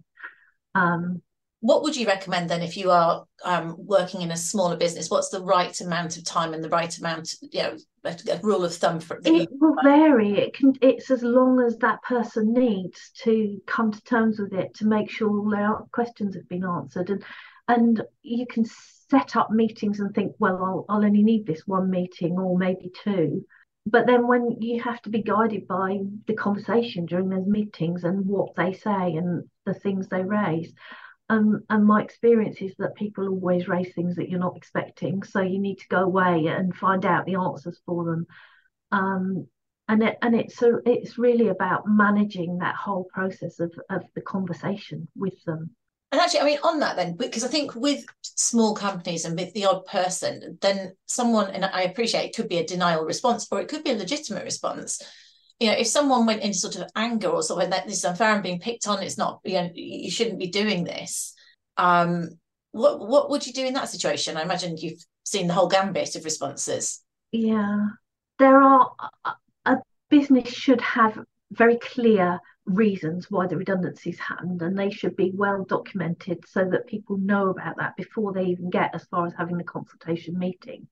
Um, 0.74 1.22
what 1.64 1.82
would 1.82 1.96
you 1.96 2.06
recommend 2.06 2.50
then 2.50 2.60
if 2.60 2.76
you 2.76 2.90
are 2.90 3.24
um, 3.42 3.74
working 3.78 4.20
in 4.20 4.30
a 4.30 4.36
smaller 4.36 4.76
business? 4.76 5.08
What's 5.08 5.30
the 5.30 5.40
right 5.40 5.80
amount 5.80 6.18
of 6.18 6.24
time 6.24 6.52
and 6.52 6.62
the 6.62 6.68
right 6.68 6.94
amount, 6.98 7.36
you 7.40 7.62
know, 7.62 7.76
a, 8.04 8.14
a 8.32 8.40
rule 8.42 8.66
of 8.66 8.74
thumb 8.74 9.00
for 9.00 9.18
it? 9.24 9.48
will 9.58 9.74
vary. 9.82 10.32
It 10.32 10.52
can. 10.52 10.74
It's 10.82 11.10
as 11.10 11.22
long 11.22 11.62
as 11.62 11.78
that 11.78 12.02
person 12.02 12.52
needs 12.52 13.12
to 13.22 13.62
come 13.66 13.90
to 13.92 14.02
terms 14.02 14.38
with 14.38 14.52
it 14.52 14.74
to 14.74 14.86
make 14.86 15.10
sure 15.10 15.30
all 15.30 15.48
their 15.48 15.72
questions 15.90 16.34
have 16.34 16.46
been 16.50 16.66
answered, 16.66 17.08
and 17.08 17.24
and 17.66 18.02
you 18.20 18.46
can 18.46 18.66
set 19.08 19.34
up 19.34 19.50
meetings 19.50 20.00
and 20.00 20.14
think, 20.14 20.34
well, 20.38 20.62
I'll, 20.62 20.84
I'll 20.90 21.04
only 21.06 21.22
need 21.22 21.46
this 21.46 21.62
one 21.66 21.90
meeting 21.90 22.38
or 22.38 22.58
maybe 22.58 22.92
two. 23.02 23.46
But 23.86 24.06
then 24.06 24.26
when 24.26 24.60
you 24.60 24.82
have 24.82 25.00
to 25.02 25.08
be 25.08 25.22
guided 25.22 25.66
by 25.66 26.00
the 26.26 26.34
conversation 26.34 27.06
during 27.06 27.30
those 27.30 27.46
meetings 27.46 28.04
and 28.04 28.26
what 28.26 28.54
they 28.54 28.74
say 28.74 29.16
and 29.16 29.48
the 29.64 29.72
things 29.72 30.08
they 30.08 30.22
raise, 30.22 30.74
um, 31.28 31.64
and 31.70 31.86
my 31.86 32.02
experience 32.02 32.60
is 32.60 32.74
that 32.78 32.96
people 32.96 33.28
always 33.28 33.68
raise 33.68 33.94
things 33.94 34.16
that 34.16 34.28
you're 34.28 34.40
not 34.40 34.56
expecting. 34.56 35.22
So 35.22 35.40
you 35.40 35.58
need 35.58 35.78
to 35.78 35.88
go 35.88 36.02
away 36.02 36.46
and 36.46 36.76
find 36.76 37.04
out 37.06 37.24
the 37.24 37.36
answers 37.36 37.80
for 37.86 38.04
them. 38.04 38.26
Um, 38.92 39.46
and 39.88 40.02
it, 40.02 40.18
and 40.20 40.34
it's 40.34 40.60
a, 40.62 40.78
it's 40.84 41.18
really 41.18 41.48
about 41.48 41.86
managing 41.86 42.58
that 42.58 42.74
whole 42.74 43.04
process 43.04 43.58
of, 43.60 43.72
of 43.90 44.02
the 44.14 44.20
conversation 44.20 45.08
with 45.16 45.42
them. 45.44 45.70
And 46.12 46.20
actually, 46.20 46.40
I 46.40 46.44
mean, 46.44 46.58
on 46.62 46.78
that 46.80 46.96
then, 46.96 47.16
because 47.16 47.42
I 47.42 47.48
think 47.48 47.74
with 47.74 48.04
small 48.22 48.74
companies 48.74 49.24
and 49.24 49.36
with 49.36 49.52
the 49.52 49.64
odd 49.64 49.84
person, 49.86 50.58
then 50.60 50.94
someone, 51.06 51.50
and 51.50 51.64
I 51.64 51.82
appreciate 51.82 52.26
it 52.26 52.36
could 52.36 52.48
be 52.48 52.58
a 52.58 52.66
denial 52.66 53.04
response 53.04 53.48
or 53.50 53.60
it 53.60 53.68
could 53.68 53.82
be 53.82 53.90
a 53.90 53.96
legitimate 53.96 54.44
response 54.44 55.02
you 55.60 55.68
know, 55.68 55.76
if 55.76 55.86
someone 55.86 56.26
went 56.26 56.42
into 56.42 56.58
sort 56.58 56.76
of 56.76 56.90
anger 56.96 57.28
or 57.28 57.42
something 57.42 57.70
that 57.70 57.86
this 57.86 57.98
is 57.98 58.04
unfair 58.04 58.34
and 58.34 58.42
being 58.42 58.60
picked 58.60 58.88
on, 58.88 59.02
it's 59.02 59.18
not, 59.18 59.40
you 59.44 59.54
know, 59.54 59.70
you 59.74 60.10
shouldn't 60.10 60.38
be 60.38 60.48
doing 60.48 60.84
this. 60.84 61.34
Um, 61.76 62.30
what 62.72 62.98
what 63.00 63.30
would 63.30 63.46
you 63.46 63.52
do 63.52 63.64
in 63.64 63.74
that 63.74 63.88
situation? 63.88 64.36
I 64.36 64.42
imagine 64.42 64.76
you've 64.76 65.04
seen 65.24 65.46
the 65.46 65.54
whole 65.54 65.68
gambit 65.68 66.16
of 66.16 66.24
responses. 66.24 67.02
Yeah, 67.30 67.86
there 68.38 68.60
are 68.60 68.90
a 69.64 69.76
business 70.10 70.48
should 70.48 70.80
have 70.80 71.18
very 71.52 71.78
clear 71.78 72.40
reasons 72.66 73.30
why 73.30 73.46
the 73.46 73.56
redundancies 73.56 74.18
happened, 74.18 74.60
and 74.62 74.76
they 74.76 74.90
should 74.90 75.14
be 75.14 75.30
well 75.34 75.64
documented 75.64 76.42
so 76.48 76.68
that 76.70 76.88
people 76.88 77.16
know 77.18 77.50
about 77.50 77.76
that 77.76 77.96
before 77.96 78.32
they 78.32 78.46
even 78.46 78.70
get 78.70 78.92
as 78.92 79.04
far 79.04 79.26
as 79.26 79.34
having 79.38 79.56
the 79.56 79.64
consultation 79.64 80.36
meeting 80.36 80.88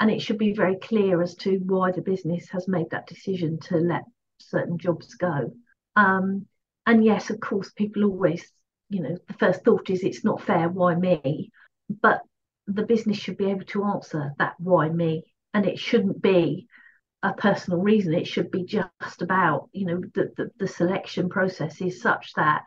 and 0.00 0.10
it 0.10 0.20
should 0.20 0.38
be 0.38 0.52
very 0.52 0.76
clear 0.76 1.22
as 1.22 1.34
to 1.36 1.58
why 1.64 1.92
the 1.92 2.02
business 2.02 2.48
has 2.50 2.68
made 2.68 2.90
that 2.90 3.06
decision 3.06 3.58
to 3.60 3.76
let 3.76 4.02
certain 4.38 4.78
jobs 4.78 5.14
go. 5.14 5.52
Um, 5.96 6.46
and 6.86 7.04
yes, 7.04 7.30
of 7.30 7.40
course, 7.40 7.70
people 7.70 8.04
always, 8.04 8.44
you 8.90 9.02
know, 9.02 9.16
the 9.26 9.34
first 9.34 9.64
thought 9.64 9.90
is 9.90 10.02
it's 10.02 10.24
not 10.24 10.42
fair, 10.42 10.68
why 10.68 10.94
me? 10.94 11.50
But 11.88 12.22
the 12.66 12.84
business 12.84 13.18
should 13.18 13.36
be 13.36 13.50
able 13.50 13.64
to 13.66 13.84
answer 13.84 14.32
that 14.38 14.54
why 14.58 14.88
me, 14.88 15.24
and 15.52 15.66
it 15.66 15.78
shouldn't 15.78 16.20
be 16.20 16.66
a 17.22 17.32
personal 17.32 17.80
reason. 17.80 18.14
It 18.14 18.26
should 18.26 18.50
be 18.50 18.64
just 18.64 19.22
about, 19.22 19.68
you 19.72 19.86
know, 19.86 20.00
the, 20.14 20.32
the, 20.36 20.50
the 20.58 20.68
selection 20.68 21.28
process 21.28 21.80
is 21.80 22.02
such 22.02 22.32
that 22.34 22.64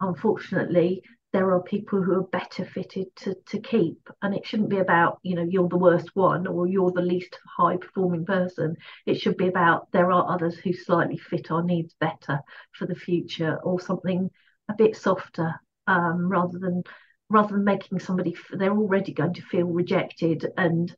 unfortunately 0.00 1.02
there 1.32 1.52
are 1.52 1.62
people 1.62 2.02
who 2.02 2.14
are 2.14 2.22
better 2.22 2.64
fitted 2.64 3.14
to, 3.16 3.34
to 3.46 3.60
keep. 3.60 4.08
And 4.22 4.34
it 4.34 4.46
shouldn't 4.46 4.70
be 4.70 4.78
about 4.78 5.18
you 5.22 5.34
know 5.34 5.46
you're 5.48 5.68
the 5.68 5.76
worst 5.76 6.14
one 6.14 6.46
or 6.46 6.66
you're 6.66 6.90
the 6.90 7.02
least 7.02 7.38
high 7.56 7.76
performing 7.76 8.24
person. 8.24 8.76
It 9.06 9.20
should 9.20 9.36
be 9.36 9.48
about 9.48 9.90
there 9.92 10.10
are 10.10 10.30
others 10.30 10.56
who 10.58 10.72
slightly 10.72 11.18
fit 11.18 11.50
our 11.50 11.62
needs 11.62 11.94
better 12.00 12.40
for 12.72 12.86
the 12.86 12.94
future 12.94 13.58
or 13.62 13.80
something 13.80 14.30
a 14.70 14.74
bit 14.74 14.96
softer 14.96 15.54
um, 15.86 16.28
rather 16.28 16.58
than 16.58 16.82
rather 17.30 17.54
than 17.54 17.64
making 17.64 17.98
somebody 17.98 18.34
they're 18.52 18.76
already 18.76 19.12
going 19.12 19.34
to 19.34 19.42
feel 19.42 19.66
rejected 19.66 20.46
and 20.56 20.94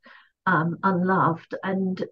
um, 0.47 0.79
unloved. 0.83 1.55
And 1.63 2.03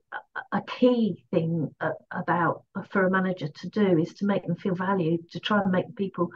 a 0.53 0.63
key 0.63 1.25
thing 1.31 1.75
about 2.11 2.65
for 2.91 3.07
a 3.07 3.11
manager 3.11 3.49
to 3.49 3.69
do 3.69 3.99
is 3.99 4.15
to 4.15 4.27
make 4.27 4.47
them 4.47 4.57
feel 4.57 4.75
valued 4.75 5.31
to 5.31 5.41
try 5.41 5.61
and 5.61 5.73
make 5.73 5.97
people 5.97 6.31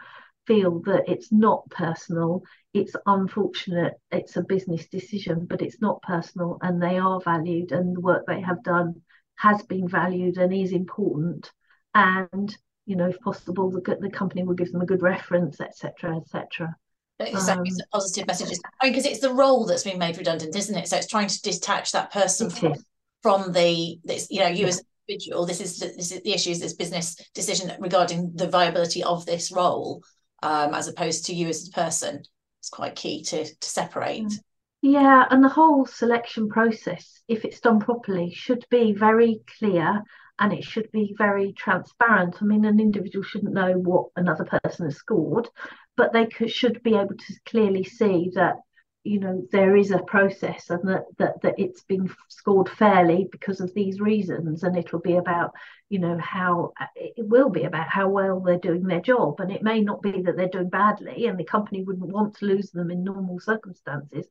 feel 0.46 0.80
that 0.82 1.04
it's 1.08 1.32
not 1.32 1.68
personal. 1.70 2.42
It's 2.74 2.94
unfortunate 3.06 3.94
it's 4.10 4.36
a 4.36 4.42
business 4.42 4.86
decision 4.86 5.46
but 5.48 5.62
it's 5.62 5.80
not 5.80 6.02
personal 6.02 6.58
and 6.62 6.82
they 6.82 6.98
are 6.98 7.20
valued 7.20 7.72
and 7.72 7.96
the 7.96 8.00
work 8.00 8.24
they 8.26 8.40
have 8.40 8.62
done 8.62 9.02
has 9.36 9.62
been 9.62 9.88
valued 9.88 10.38
and 10.38 10.52
is 10.52 10.72
important. 10.72 11.50
And 11.94 12.54
you 12.86 12.96
know 12.96 13.08
if 13.08 13.20
possible 13.20 13.70
the, 13.70 13.98
the 14.00 14.10
company 14.10 14.42
will 14.42 14.54
give 14.54 14.72
them 14.72 14.80
a 14.80 14.86
good 14.86 15.02
reference 15.02 15.60
etc 15.60 16.16
etc 16.16 16.74
exactly 17.20 17.70
um, 17.70 17.76
positive 17.92 18.26
messages 18.26 18.60
I 18.80 18.86
mean 18.86 18.92
because 18.92 19.06
it's 19.06 19.20
the 19.20 19.32
role 19.32 19.66
that's 19.66 19.84
been 19.84 19.98
made 19.98 20.18
redundant 20.18 20.56
isn't 20.56 20.76
it? 20.76 20.88
So 20.88 20.96
it's 20.96 21.06
trying 21.06 21.28
to 21.28 21.42
detach 21.42 21.92
that 21.92 22.12
person 22.12 22.50
from, 22.50 22.74
from 23.22 23.52
the 23.52 24.00
this 24.04 24.28
you 24.30 24.40
know 24.40 24.48
you 24.48 24.62
yeah. 24.62 24.68
as 24.68 24.82
individual 25.08 25.46
this 25.46 25.60
is 25.60 25.78
this 25.78 26.12
is 26.12 26.22
the 26.22 26.32
issue 26.32 26.50
is 26.50 26.60
this 26.60 26.74
business 26.74 27.16
decision 27.34 27.72
regarding 27.80 28.32
the 28.34 28.48
viability 28.48 29.02
of 29.02 29.26
this 29.26 29.52
role 29.52 30.02
um, 30.42 30.74
as 30.74 30.88
opposed 30.88 31.26
to 31.26 31.34
you 31.34 31.48
as 31.48 31.68
a 31.68 31.72
person. 31.72 32.22
It's 32.60 32.68
quite 32.68 32.96
key 32.96 33.22
to 33.24 33.44
to 33.44 33.68
separate. 33.68 34.24
Mm. 34.24 34.40
Yeah, 34.82 35.26
and 35.30 35.44
the 35.44 35.48
whole 35.48 35.86
selection 35.86 36.48
process, 36.48 37.22
if 37.28 37.44
it's 37.44 37.60
done 37.60 37.78
properly, 37.78 38.32
should 38.34 38.64
be 38.68 38.92
very 38.92 39.40
clear 39.58 40.02
and 40.40 40.52
it 40.52 40.64
should 40.64 40.90
be 40.90 41.14
very 41.16 41.52
transparent. 41.52 42.36
I 42.40 42.44
mean, 42.44 42.64
an 42.64 42.80
individual 42.80 43.22
shouldn't 43.22 43.54
know 43.54 43.74
what 43.74 44.08
another 44.16 44.44
person 44.44 44.86
has 44.86 44.96
scored, 44.96 45.48
but 45.96 46.12
they 46.12 46.26
could, 46.26 46.50
should 46.50 46.82
be 46.82 46.96
able 46.96 47.16
to 47.16 47.34
clearly 47.46 47.84
see 47.84 48.32
that 48.34 48.56
you 49.04 49.18
know 49.18 49.46
there 49.50 49.76
is 49.76 49.90
a 49.90 49.98
process 49.98 50.70
and 50.70 50.88
that 50.88 51.04
that 51.18 51.42
that 51.42 51.54
it's 51.58 51.82
been 51.82 52.08
scored 52.28 52.68
fairly 52.68 53.28
because 53.30 53.60
of 53.60 53.74
these 53.74 54.00
reasons. 54.00 54.62
And 54.62 54.76
it'll 54.76 55.00
be 55.00 55.16
about 55.16 55.52
you 55.88 55.98
know 55.98 56.18
how 56.18 56.72
it 56.94 57.14
will 57.18 57.50
be 57.50 57.64
about 57.64 57.88
how 57.88 58.08
well 58.08 58.40
they're 58.40 58.58
doing 58.58 58.84
their 58.84 59.00
job. 59.00 59.40
And 59.40 59.50
it 59.50 59.62
may 59.62 59.80
not 59.80 60.02
be 60.02 60.22
that 60.22 60.36
they're 60.36 60.48
doing 60.48 60.70
badly 60.70 61.26
and 61.26 61.38
the 61.38 61.44
company 61.44 61.82
wouldn't 61.82 62.12
want 62.12 62.36
to 62.36 62.46
lose 62.46 62.70
them 62.70 62.90
in 62.90 63.04
normal 63.04 63.40
circumstances. 63.40 64.26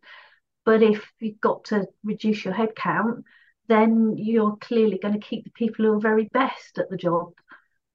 But 0.63 0.83
if 0.83 1.11
you've 1.19 1.41
got 1.41 1.65
to 1.65 1.87
reduce 2.03 2.45
your 2.45 2.53
headcount 2.53 3.23
then 3.67 4.17
you're 4.17 4.57
clearly 4.57 4.99
going 5.01 5.13
to 5.13 5.25
keep 5.25 5.45
the 5.45 5.51
people 5.51 5.85
who 5.85 5.93
are 5.93 5.99
very 5.99 6.25
best 6.33 6.77
at 6.77 6.89
the 6.89 6.97
job 6.97 7.31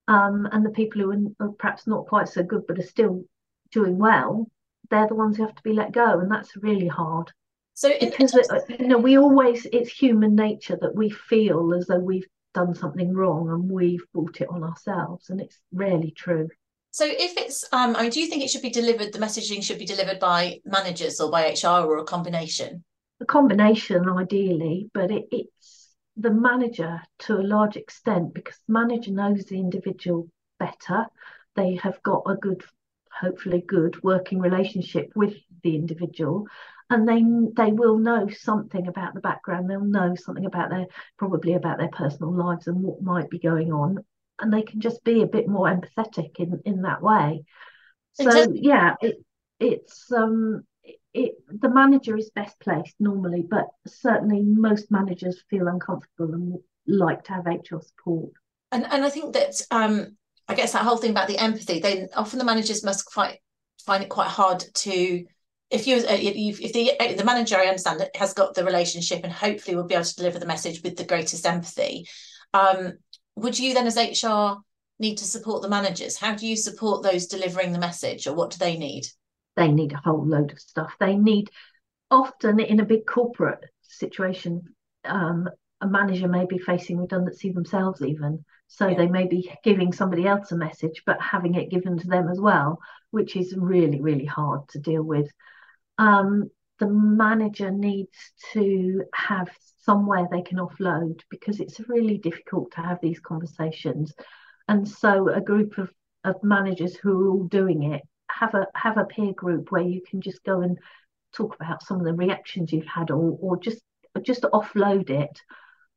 um, 0.09 0.49
and 0.51 0.65
the 0.65 0.71
people 0.71 1.03
who 1.03 1.35
are 1.39 1.49
perhaps 1.51 1.87
not 1.87 2.07
quite 2.07 2.29
so 2.29 2.43
good 2.43 2.63
but 2.67 2.79
are 2.79 2.83
still 2.83 3.25
doing 3.73 3.99
well 3.99 4.49
they're 4.91 5.09
the 5.09 5.15
ones 5.15 5.37
who 5.37 5.45
have 5.45 5.55
to 5.55 5.63
be 5.63 5.73
let 5.73 5.93
go 5.93 6.19
and 6.21 6.31
that's 6.31 6.57
really 6.57 6.89
hard 6.89 7.33
so 7.75 7.93
because 8.01 8.35
it, 8.35 8.81
you 8.81 8.89
know 8.89 8.99
we 8.99 9.19
always 9.19 9.67
it's 9.73 9.91
human 9.91 10.35
nature 10.35 10.79
that 10.81 10.95
we 10.95 11.11
feel 11.11 11.75
as 11.75 11.87
though 11.87 11.99
we've 11.99 12.27
done 12.55 12.75
something 12.75 13.13
wrong 13.15 13.49
and 13.51 13.71
we've 13.71 14.05
brought 14.15 14.41
it 14.41 14.49
on 14.49 14.63
ourselves 14.65 15.31
and 15.31 15.41
it's 15.41 15.61
rarely 15.73 16.11
true 16.11 16.49
So 16.91 17.05
if 17.07 17.37
it's, 17.37 17.65
um, 17.73 17.95
I 17.95 18.03
mean, 18.03 18.11
do 18.11 18.21
you 18.21 18.27
think 18.27 18.43
it 18.43 18.51
should 18.51 18.63
be 18.63 18.71
delivered, 18.71 19.13
the 19.13 19.19
messaging 19.19 19.63
should 19.63 19.79
be 19.79 19.85
delivered 19.85 20.19
by 20.19 20.61
managers 20.65 21.21
or 21.21 21.31
by 21.31 21.51
HR 21.51 21.85
or 21.85 21.99
a 21.99 22.05
combination? 22.05 22.83
A 23.21 23.27
combination, 23.27 24.09
ideally, 24.09 24.91
but 24.95 25.11
it, 25.11 25.27
it's 25.31 25.95
the 26.17 26.31
manager 26.31 27.03
to 27.21 27.35
a 27.37 27.43
large 27.55 27.77
extent 27.77 28.33
because 28.33 28.59
the 28.67 28.73
manager 28.73 29.11
knows 29.11 29.45
the 29.45 29.59
individual 29.59 30.29
better. 30.59 31.07
They 31.55 31.75
have 31.77 32.03
got 32.03 32.23
a 32.27 32.37
good, 32.37 32.65
hopefully 33.21 33.63
good 33.67 34.03
working 34.03 34.41
relationship 34.41 35.13
with 35.15 35.35
the 35.63 35.75
individual. 35.75 36.47
And 36.89 37.09
they 37.09 37.23
they 37.65 37.73
will 37.73 37.99
know 37.99 38.29
something 38.29 38.87
about 38.87 39.15
the 39.15 39.21
background. 39.21 39.69
They'll 39.69 39.81
know 39.81 40.15
something 40.15 40.47
about 40.47 40.71
their 40.71 40.87
probably 41.19 41.55
about 41.55 41.79
their 41.79 41.89
personal 41.89 42.33
lives 42.33 42.69
and 42.69 42.83
what 42.83 43.03
might 43.03 43.29
be 43.29 43.39
going 43.39 43.73
on. 43.73 44.05
And 44.39 44.53
they 44.53 44.63
can 44.63 44.81
just 44.81 45.03
be 45.03 45.23
a 45.23 45.27
bit 45.27 45.49
more 45.49 45.67
empathetic 45.67 46.39
in 46.39 46.61
in 46.65 46.83
that 46.83 47.03
way. 47.03 47.45
So 48.15 48.53
yeah 48.53 48.95
it, 49.01 49.17
it's 49.59 50.11
um 50.13 50.65
it 51.13 51.35
the 51.49 51.69
manager 51.69 52.17
is 52.17 52.31
best 52.31 52.59
placed 52.61 52.95
normally 53.01 53.43
but 53.43 53.67
certainly 53.87 54.43
most 54.43 54.91
managers 54.91 55.43
feel 55.51 55.67
uncomfortable 55.69 56.35
and 56.35 56.59
like 56.87 57.25
to 57.25 57.33
have 57.33 57.47
hr 57.47 57.81
support. 57.81 58.31
And 58.71 58.87
and 58.91 59.05
i 59.05 59.11
think 59.11 59.33
that 59.35 59.61
um 59.71 60.17
i 60.49 60.55
guess 60.55 60.73
that 60.73 60.85
whole 60.85 60.97
thing 60.97 61.11
about 61.11 61.29
the 61.29 61.39
empathy 61.39 61.81
then 61.81 62.09
often 62.15 62.39
the 62.39 62.45
managers 62.45 62.85
must 62.85 63.05
quite 63.05 63.39
find 63.85 64.03
it 64.03 64.09
quite 64.09 64.29
hard 64.29 64.65
to 64.75 65.25
if 65.71 65.87
you 65.87 65.97
if 65.97 66.73
the 66.73 67.15
the 67.17 67.25
manager 67.25 67.57
I 67.57 67.67
understand 67.67 68.01
it 68.01 68.15
has 68.15 68.33
got 68.35 68.55
the 68.55 68.65
relationship 68.65 69.25
and 69.25 69.33
hopefully 69.33 69.77
will 69.77 69.87
be 69.87 69.95
able 69.95 70.05
to 70.05 70.17
deliver 70.17 70.39
the 70.39 70.47
message 70.47 70.83
with 70.83 70.97
the 70.97 71.05
greatest 71.05 71.45
empathy, 71.45 72.07
um, 72.55 72.95
would 73.35 73.59
you 73.59 73.75
then 73.75 73.87
as 73.87 73.97
HR 73.97 74.61
need 74.99 75.19
to 75.19 75.25
support 75.25 75.63
the 75.63 75.69
managers? 75.69 76.17
How 76.17 76.35
do 76.35 76.47
you 76.47 76.57
support 76.57 77.03
those 77.03 77.27
delivering 77.27 77.73
the 77.73 77.81
message, 77.81 78.27
or 78.27 78.35
what 78.35 78.51
do 78.51 78.59
they 78.59 78.77
need? 78.77 79.07
They 79.57 79.69
need 79.69 79.93
a 79.93 80.01
whole 80.05 80.25
load 80.25 80.53
of 80.53 80.61
stuff. 80.61 80.95
They 81.01 81.17
need 81.17 81.51
often 82.11 82.61
in 82.61 82.79
a 82.79 82.85
big 82.85 83.05
corporate 83.05 83.65
situation, 83.83 84.63
um, 85.05 85.49
a 85.81 85.89
manager 85.89 86.29
may 86.29 86.47
be 86.47 86.59
facing 86.59 86.99
redundancy 86.99 87.51
themselves 87.51 88.03
even. 88.03 88.45
So 88.69 88.89
yeah. 88.89 88.97
they 88.97 89.07
may 89.07 89.27
be 89.27 89.51
giving 89.63 89.93
somebody 89.93 90.27
else 90.27 90.53
a 90.53 90.57
message, 90.57 91.03
but 91.07 91.21
having 91.21 91.55
it 91.55 91.71
given 91.71 91.99
to 91.99 92.07
them 92.07 92.29
as 92.29 92.41
well, 92.41 92.81
which 93.11 93.37
is 93.37 93.55
really, 93.57 94.01
really 94.01 94.25
hard 94.25 94.69
to 94.71 94.79
deal 94.79 95.03
with 95.03 95.31
um, 95.99 96.51
the 96.79 96.89
manager 96.89 97.71
needs 97.71 98.17
to 98.53 99.03
have 99.15 99.49
somewhere 99.83 100.29
they 100.31 100.43
can 100.43 100.59
offload 100.59 101.21
because 101.31 101.61
it's 101.61 101.89
really 101.89 102.19
difficult 102.19 102.71
to 102.73 102.81
have 102.81 102.99
these 103.01 103.21
conversations. 103.21 104.13
And 104.69 104.87
so 104.87 105.29
a 105.29 105.41
group 105.41 105.79
of, 105.79 105.91
of 106.25 106.43
managers 106.43 106.97
who 106.97 107.21
are 107.21 107.31
all 107.31 107.45
doing 107.45 107.85
it 107.95 108.03
have 108.29 108.55
a 108.55 108.67
have 108.75 108.99
a 108.99 109.05
peer 109.05 109.33
group 109.33 109.71
where 109.71 109.83
you 109.83 110.03
can 110.03 110.21
just 110.21 110.43
go 110.45 110.61
and 110.61 110.77
talk 111.33 111.55
about 111.55 111.83
some 111.83 111.99
of 111.99 112.05
the 112.05 112.13
reactions 112.13 112.73
you've 112.73 112.87
had 112.87 113.11
or 113.11 113.39
or 113.41 113.57
just 113.57 113.81
just 114.23 114.43
offload 114.43 115.09
it 115.09 115.41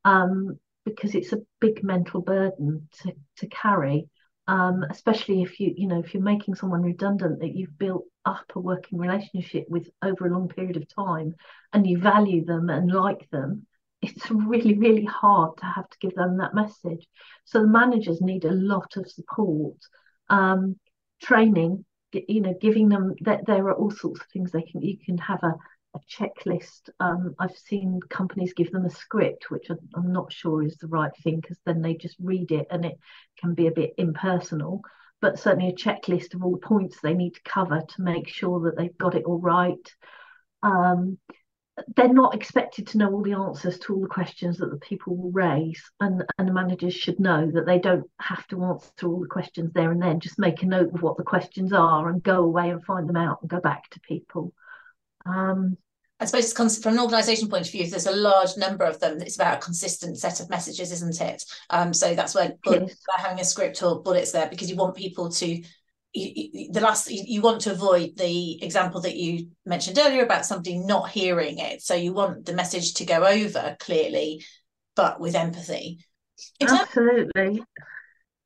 um, 0.05 0.57
because 0.85 1.15
it's 1.15 1.33
a 1.33 1.41
big 1.59 1.83
mental 1.83 2.21
burden 2.21 2.87
to, 3.01 3.13
to 3.37 3.47
carry. 3.47 4.07
Um, 4.47 4.83
especially 4.89 5.43
if 5.43 5.59
you 5.59 5.75
you 5.77 5.87
know 5.87 5.99
if 5.99 6.13
you're 6.13 6.23
making 6.23 6.55
someone 6.55 6.81
redundant 6.81 7.41
that 7.41 7.53
you've 7.53 7.77
built 7.77 8.05
up 8.25 8.51
a 8.55 8.59
working 8.59 8.97
relationship 8.97 9.65
with 9.69 9.87
over 10.01 10.25
a 10.25 10.31
long 10.31 10.47
period 10.47 10.75
of 10.75 10.87
time 10.87 11.35
and 11.71 11.85
you 11.85 11.99
value 11.99 12.43
them 12.43 12.67
and 12.71 12.91
like 12.91 13.29
them 13.29 13.67
it's 14.01 14.31
really 14.31 14.73
really 14.73 15.05
hard 15.05 15.55
to 15.57 15.65
have 15.65 15.87
to 15.89 15.97
give 16.01 16.15
them 16.15 16.37
that 16.37 16.55
message. 16.55 17.05
So 17.45 17.61
the 17.61 17.67
managers 17.67 18.21
need 18.21 18.43
a 18.43 18.51
lot 18.51 18.97
of 18.97 19.07
support 19.11 19.77
um, 20.29 20.79
training 21.21 21.85
you 22.11 22.41
know 22.41 22.55
giving 22.59 22.89
them 22.89 23.13
that 23.21 23.45
there 23.45 23.67
are 23.67 23.73
all 23.73 23.91
sorts 23.91 24.21
of 24.21 24.27
things 24.27 24.51
they 24.51 24.63
can 24.63 24.81
you 24.81 24.97
can 24.97 25.17
have 25.17 25.43
a 25.43 25.53
a 25.95 25.99
checklist. 26.09 26.89
Um, 26.99 27.35
I've 27.39 27.57
seen 27.57 27.99
companies 28.09 28.53
give 28.53 28.71
them 28.71 28.85
a 28.85 28.89
script, 28.89 29.49
which 29.49 29.69
I'm 29.69 30.11
not 30.11 30.31
sure 30.31 30.63
is 30.63 30.77
the 30.77 30.87
right 30.87 31.11
thing 31.23 31.39
because 31.39 31.57
then 31.65 31.81
they 31.81 31.95
just 31.95 32.15
read 32.19 32.51
it 32.51 32.67
and 32.69 32.85
it 32.85 32.97
can 33.39 33.53
be 33.53 33.67
a 33.67 33.71
bit 33.71 33.93
impersonal. 33.97 34.81
But 35.21 35.39
certainly 35.39 35.69
a 35.69 35.75
checklist 35.75 36.33
of 36.33 36.43
all 36.43 36.51
the 36.51 36.57
points 36.65 37.01
they 37.01 37.13
need 37.13 37.35
to 37.35 37.41
cover 37.43 37.81
to 37.81 38.01
make 38.01 38.27
sure 38.29 38.61
that 38.61 38.77
they've 38.77 38.97
got 38.97 39.15
it 39.15 39.25
all 39.25 39.39
right. 39.39 39.95
Um, 40.63 41.17
they're 41.95 42.13
not 42.13 42.35
expected 42.35 42.87
to 42.87 42.97
know 42.97 43.11
all 43.11 43.23
the 43.23 43.33
answers 43.33 43.79
to 43.79 43.93
all 43.93 44.01
the 44.01 44.07
questions 44.07 44.57
that 44.57 44.69
the 44.69 44.77
people 44.77 45.15
will 45.15 45.31
raise, 45.31 45.81
and, 45.99 46.23
and 46.37 46.47
the 46.47 46.53
managers 46.53 46.93
should 46.93 47.19
know 47.19 47.49
that 47.51 47.65
they 47.65 47.79
don't 47.79 48.09
have 48.19 48.45
to 48.47 48.63
answer 48.65 49.07
all 49.07 49.19
the 49.19 49.27
questions 49.27 49.71
there 49.73 49.91
and 49.91 50.01
then. 50.01 50.19
Just 50.19 50.39
make 50.39 50.61
a 50.61 50.65
note 50.65 50.93
of 50.93 51.01
what 51.01 51.17
the 51.17 51.23
questions 51.23 51.73
are 51.73 52.09
and 52.09 52.23
go 52.23 52.43
away 52.43 52.69
and 52.69 52.83
find 52.83 53.07
them 53.07 53.15
out 53.15 53.39
and 53.41 53.49
go 53.49 53.59
back 53.59 53.89
to 53.91 53.99
people. 54.01 54.53
Um, 55.25 55.77
I 56.19 56.25
suppose 56.25 56.51
it's 56.51 56.77
from 56.83 56.93
an 56.93 56.99
organisation 56.99 57.47
point 57.47 57.65
of 57.65 57.71
view, 57.71 57.83
if 57.83 57.91
there's 57.91 58.05
a 58.05 58.11
large 58.11 58.57
number 58.57 58.83
of 58.83 58.99
them, 58.99 59.21
it's 59.21 59.35
about 59.35 59.57
a 59.57 59.61
consistent 59.61 60.17
set 60.17 60.41
of 60.41 60.49
messages, 60.49 60.91
isn't 60.91 61.21
it? 61.21 61.45
Um, 61.69 61.93
so 61.93 62.13
that's 62.13 62.35
where 62.35 62.53
having 63.17 63.39
a 63.39 63.45
script 63.45 63.81
or 63.81 64.01
bullets 64.01 64.33
there 64.33 64.49
because 64.49 64.69
you 64.69 64.75
want 64.75 64.95
people 64.95 65.29
to. 65.29 65.63
You, 66.11 66.71
the 66.71 66.81
last 66.81 67.09
you, 67.09 67.23
you 67.25 67.41
want 67.41 67.61
to 67.61 67.71
avoid 67.71 68.17
the 68.17 68.61
example 68.63 68.99
that 69.01 69.15
you 69.15 69.49
mentioned 69.65 69.99
earlier 69.99 70.23
about 70.23 70.45
somebody 70.45 70.79
not 70.79 71.09
hearing 71.09 71.59
it. 71.59 71.83
So 71.83 71.93
you 71.93 72.13
want 72.13 72.45
the 72.45 72.53
message 72.53 72.95
to 72.95 73.05
go 73.05 73.23
over 73.25 73.77
clearly, 73.79 74.43
but 74.95 75.19
with 75.19 75.35
empathy. 75.35 75.99
Absolutely. 76.61 77.63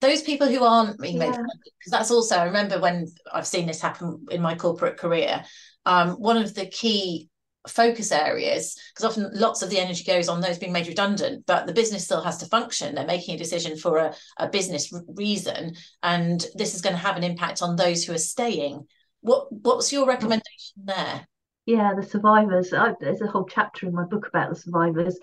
Those 0.02 0.22
people 0.22 0.48
who 0.48 0.64
aren't 0.64 1.00
being 1.00 1.18
made 1.18 1.32
because 1.32 1.92
that's 1.92 2.12
also 2.12 2.36
I 2.36 2.46
remember 2.46 2.80
when 2.80 3.08
I've 3.32 3.48
seen 3.48 3.66
this 3.66 3.82
happen 3.82 4.26
in 4.30 4.42
my 4.42 4.56
corporate 4.56 4.98
career 4.98 5.46
um, 5.86 6.12
one 6.12 6.38
of 6.38 6.54
the 6.56 6.66
key 6.66 7.30
focus 7.68 8.12
areas 8.12 8.78
because 8.94 9.10
often 9.10 9.30
lots 9.34 9.62
of 9.62 9.70
the 9.70 9.80
energy 9.80 10.04
goes 10.04 10.28
on 10.28 10.42
those 10.42 10.58
being 10.58 10.74
made 10.74 10.88
redundant 10.88 11.46
but 11.46 11.66
the 11.66 11.74
business 11.74 12.06
still 12.06 12.22
has 12.22 12.38
to 12.38 12.46
function. 12.46 12.96
They're 12.96 13.06
making 13.06 13.36
a 13.36 13.38
decision 13.38 13.78
for 13.78 13.98
a, 13.98 14.16
a 14.38 14.50
business 14.50 14.94
reason 15.16 15.76
and 16.02 16.46
this 16.56 16.76
is 16.76 16.82
going 16.82 16.96
to 16.96 17.02
have 17.02 17.18
an 17.18 17.24
impact 17.24 17.62
on 17.62 17.76
those 17.76 18.04
who 18.04 18.14
are 18.14 18.18
staying. 18.18 18.86
What 19.22 19.52
what's 19.52 19.94
your 19.94 20.06
recommendation 20.06 20.84
there? 20.84 21.28
Yeah 21.66 21.94
the 21.96 22.04
survivors 22.04 22.74
I, 22.74 22.94
there's 23.00 23.22
a 23.22 23.28
whole 23.28 23.46
chapter 23.46 23.88
in 23.88 23.94
my 23.94 24.06
book 24.06 24.28
about 24.28 24.50
the 24.50 24.60
survivors. 24.60 25.18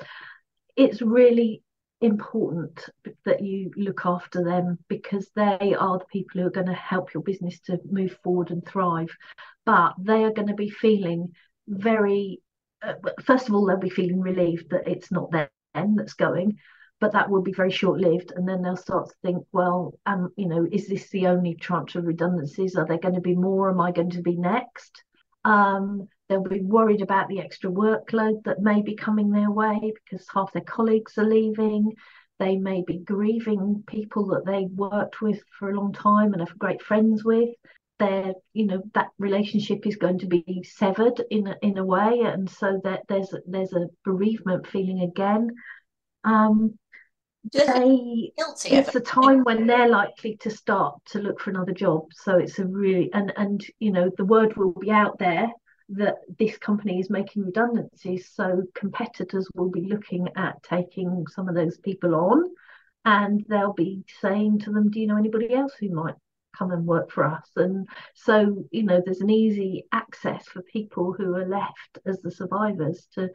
It's 0.77 1.03
really 1.03 1.63
important 2.01 2.89
that 3.27 3.43
you 3.43 3.71
look 3.77 4.07
after 4.07 4.43
them 4.43 4.79
because 4.89 5.31
they 5.37 5.75
are 5.79 5.99
the 5.99 6.07
people 6.11 6.41
who 6.41 6.47
are 6.47 6.51
going 6.51 6.67
to 6.67 6.73
help 6.73 7.13
your 7.13 7.23
business 7.23 7.61
to 7.61 7.79
move 7.91 8.17
forward 8.25 8.51
and 8.51 8.67
thrive 8.67 9.15
but 9.67 9.93
they 9.99 10.25
are 10.25 10.33
going 10.33 10.49
to 10.49 10.55
be 10.55 10.71
feeling 10.71 11.31
very 11.69 12.41
uh, 12.83 12.95
first 13.23 13.49
of 13.49 13.55
all 13.55 13.67
they'll 13.67 13.77
be 13.77 13.91
feeling 13.91 14.21
relieved 14.21 14.71
that 14.71 14.89
it's 14.89 15.13
not 15.13 15.31
them 15.31 15.97
that's 15.97 16.15
going 16.15 16.59
but 17.01 17.13
that 17.13 17.31
will 17.31 17.43
be 17.43 17.53
very 17.53 17.71
short 17.71 17.99
lived 17.99 18.33
and 18.37 18.49
then 18.49 18.63
they'll 18.63 18.77
start 18.77 19.09
to 19.09 19.15
think 19.23 19.45
well 19.53 19.95
um 20.07 20.31
you 20.37 20.47
know 20.47 20.67
is 20.71 20.87
this 20.87 21.09
the 21.11 21.27
only 21.27 21.55
tranche 21.55 21.97
of 21.97 22.05
redundancies? 22.05 22.77
Are 22.77 22.87
there 22.87 22.99
going 22.99 23.15
to 23.15 23.21
be 23.21 23.35
more? 23.35 23.71
Am 23.71 23.81
i 23.81 23.91
going 23.91 24.11
to 24.11 24.23
be 24.23 24.37
next? 24.37 25.03
Um 25.45 26.09
they'll 26.29 26.43
be 26.43 26.61
worried 26.61 27.03
about 27.03 27.29
the 27.29 27.41
extra 27.41 27.71
workload 27.71 28.45
that 28.45 28.61
may 28.61 28.83
be 28.83 28.95
coming 28.95 29.31
their 29.31 29.51
way 29.51 29.93
because 30.05 30.27
half 30.33 30.53
their 30.53 30.63
colleagues 30.63 31.19
are 31.19 31.25
leaving. 31.25 31.93
They 32.39 32.57
may 32.57 32.83
be 32.87 32.99
grieving 32.99 33.83
people 33.87 34.27
that 34.29 34.47
they 34.47 34.67
worked 34.67 35.21
with 35.21 35.41
for 35.59 35.71
a 35.71 35.75
long 35.75 35.93
time 35.93 36.33
and 36.33 36.41
are 36.41 36.55
great 36.59 36.83
friends 36.83 37.25
with 37.25 37.51
there 38.01 38.35
you 38.53 38.67
know 38.67 38.83
that 38.95 39.11
relationship 39.19 39.87
is 39.87 39.97
going 39.97 40.19
to 40.19 40.27
be 40.27 40.65
severed 40.65 41.23
in 41.31 41.47
a, 41.47 41.57
in 41.63 41.79
a 41.79 41.85
way. 41.85 42.23
And 42.25 42.51
so 42.51 42.81
that 42.83 43.03
there's 43.09 43.33
there's 43.47 43.73
a 43.73 43.87
bereavement 44.05 44.67
feeling 44.67 45.03
again. 45.03 45.51
Um 46.25 46.79
they 47.53 48.33
it's 48.65 48.95
a 48.95 49.01
time 49.01 49.45
when 49.45 49.67
they're 49.67 49.89
likely 49.89 50.37
to 50.39 50.51
start 50.51 50.97
to 51.07 51.21
look 51.21 51.41
for 51.41 51.51
another 51.51 51.73
job. 51.73 52.07
So 52.13 52.39
it's 52.39 52.59
a 52.59 52.67
really 52.67 53.11
and 53.13 53.33
and 53.37 53.65
you 53.79 53.93
know 53.93 54.11
the 54.17 54.25
word 54.25 54.57
will 54.57 54.73
be 54.73 54.91
out 54.91 55.19
there 55.19 55.49
that 55.91 56.17
this 56.39 56.59
company 56.59 57.01
is 57.01 57.11
making 57.11 57.45
redundancies. 57.45 58.31
So 58.35 58.65
competitors 58.75 59.49
will 59.55 59.71
be 59.71 59.83
looking 59.83 60.29
at 60.37 60.63
taking 60.63 61.25
some 61.29 61.49
of 61.49 61.55
those 61.55 61.79
people 61.79 62.15
on 62.15 62.51
and 63.05 63.45
they'll 63.49 63.73
be 63.73 64.05
saying 64.21 64.59
to 64.61 64.71
them 64.71 64.91
do 64.91 65.01
you 65.01 65.07
know 65.07 65.17
anybody 65.17 65.55
else 65.55 65.73
who 65.81 65.89
might 65.91 66.15
come 66.57 66.71
and 66.71 66.87
work 66.87 67.11
for 67.11 67.25
us. 67.25 67.49
And 67.57 67.89
so, 68.15 68.65
you 68.71 68.83
know, 68.83 69.03
there's 69.05 69.21
an 69.21 69.31
easy 69.31 69.87
access 69.93 70.47
for 70.47 70.63
people 70.63 71.13
who 71.13 71.35
are 71.35 71.47
left 71.47 71.99
as 72.07 72.21
the 72.21 72.31
survivors 72.31 73.07
to 73.15 73.31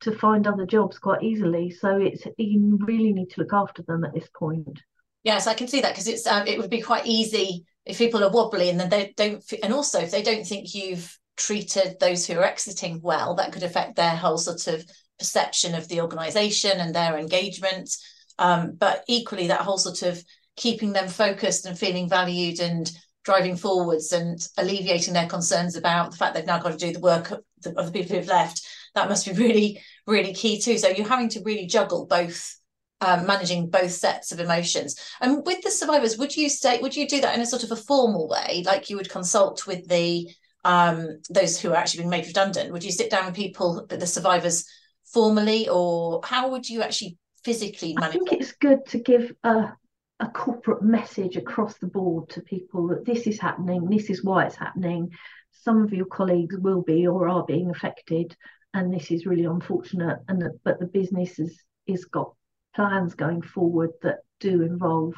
to 0.00 0.12
find 0.12 0.46
other 0.46 0.66
jobs 0.66 0.98
quite 0.98 1.22
easily. 1.22 1.70
So 1.70 1.96
it's 1.96 2.24
you 2.36 2.78
really 2.82 3.12
need 3.12 3.30
to 3.30 3.40
look 3.40 3.52
after 3.52 3.82
them 3.82 4.04
at 4.04 4.12
this 4.12 4.28
point. 4.36 4.80
Yes, 5.22 5.46
I 5.46 5.54
can 5.54 5.68
see 5.68 5.80
that 5.80 5.92
because 5.92 6.08
it's 6.08 6.26
um, 6.26 6.46
it 6.46 6.58
would 6.58 6.70
be 6.70 6.82
quite 6.82 7.06
easy 7.06 7.64
if 7.86 7.98
people 7.98 8.22
are 8.22 8.30
wobbly 8.30 8.70
and 8.70 8.80
then 8.80 8.90
they 8.90 9.12
don't, 9.16 9.42
and 9.62 9.72
also 9.72 10.00
if 10.00 10.10
they 10.10 10.22
don't 10.22 10.46
think 10.46 10.74
you've 10.74 11.18
treated 11.36 11.96
those 11.98 12.26
who 12.26 12.38
are 12.38 12.44
exiting 12.44 13.00
well, 13.02 13.34
that 13.34 13.52
could 13.52 13.62
affect 13.62 13.96
their 13.96 14.16
whole 14.16 14.38
sort 14.38 14.66
of 14.66 14.84
perception 15.18 15.74
of 15.74 15.88
the 15.88 16.00
organisation 16.00 16.80
and 16.80 16.94
their 16.94 17.18
engagement. 17.18 17.90
Um, 18.38 18.74
but 18.76 19.04
equally, 19.08 19.48
that 19.48 19.60
whole 19.60 19.78
sort 19.78 20.02
of 20.02 20.22
keeping 20.56 20.92
them 20.92 21.08
focused 21.08 21.66
and 21.66 21.78
feeling 21.78 22.08
valued 22.08 22.60
and 22.60 22.90
driving 23.24 23.56
forwards 23.56 24.12
and 24.12 24.46
alleviating 24.58 25.14
their 25.14 25.26
concerns 25.26 25.76
about 25.76 26.10
the 26.10 26.16
fact 26.16 26.34
they've 26.34 26.46
now 26.46 26.58
got 26.58 26.72
to 26.72 26.76
do 26.76 26.92
the 26.92 27.00
work 27.00 27.30
of 27.30 27.40
the, 27.62 27.78
of 27.78 27.86
the 27.86 27.92
people 27.92 28.16
who've 28.16 28.28
left. 28.28 28.66
That 28.94 29.08
must 29.08 29.26
be 29.26 29.32
really 29.44 29.80
really 30.06 30.34
key 30.34 30.60
too. 30.60 30.78
So 30.78 30.88
you're 30.88 31.08
having 31.08 31.30
to 31.30 31.42
really 31.44 31.66
juggle 31.66 32.06
both 32.06 32.58
um, 33.00 33.26
managing 33.26 33.68
both 33.68 33.90
sets 33.90 34.32
of 34.32 34.40
emotions. 34.40 34.98
And 35.20 35.44
with 35.44 35.62
the 35.62 35.70
survivors 35.70 36.18
would 36.18 36.36
you 36.36 36.48
say 36.48 36.78
would 36.80 36.94
you 36.94 37.08
do 37.08 37.20
that 37.22 37.34
in 37.34 37.40
a 37.40 37.46
sort 37.46 37.64
of 37.64 37.72
a 37.72 37.76
formal 37.76 38.28
way? 38.28 38.62
Like 38.64 38.90
you 38.90 38.96
would 38.96 39.10
consult 39.10 39.66
with 39.66 39.88
the 39.88 40.28
um, 40.64 41.20
those 41.28 41.60
who 41.60 41.70
are 41.70 41.76
actually 41.76 42.00
being 42.00 42.10
made 42.10 42.26
redundant. 42.26 42.72
Would 42.72 42.84
you 42.84 42.92
sit 42.92 43.10
down 43.10 43.26
with 43.26 43.34
people 43.34 43.86
the 43.88 44.06
survivors 44.06 44.64
formally 45.12 45.68
or 45.68 46.20
how 46.24 46.50
would 46.50 46.68
you 46.68 46.82
actually 46.82 47.16
physically 47.44 47.94
manage 47.94 48.16
I 48.16 48.18
think 48.18 48.32
it's 48.32 48.52
good 48.52 48.86
to 48.86 48.98
give 48.98 49.32
a 49.44 49.72
a 50.20 50.28
corporate 50.28 50.82
message 50.82 51.36
across 51.36 51.76
the 51.78 51.86
board 51.86 52.28
to 52.30 52.40
people 52.40 52.88
that 52.88 53.04
this 53.04 53.26
is 53.26 53.40
happening, 53.40 53.86
this 53.86 54.10
is 54.10 54.22
why 54.22 54.46
it's 54.46 54.56
happening. 54.56 55.10
Some 55.50 55.82
of 55.82 55.92
your 55.92 56.06
colleagues 56.06 56.56
will 56.58 56.82
be 56.82 57.06
or 57.06 57.28
are 57.28 57.44
being 57.44 57.70
affected, 57.70 58.36
and 58.72 58.92
this 58.92 59.10
is 59.10 59.26
really 59.26 59.44
unfortunate. 59.44 60.18
And 60.28 60.42
that, 60.42 60.58
but 60.64 60.78
the 60.78 60.86
business 60.86 61.38
is 61.38 61.58
is 61.86 62.04
got 62.06 62.32
plans 62.74 63.14
going 63.14 63.42
forward 63.42 63.90
that 64.02 64.18
do 64.40 64.62
involve, 64.62 65.14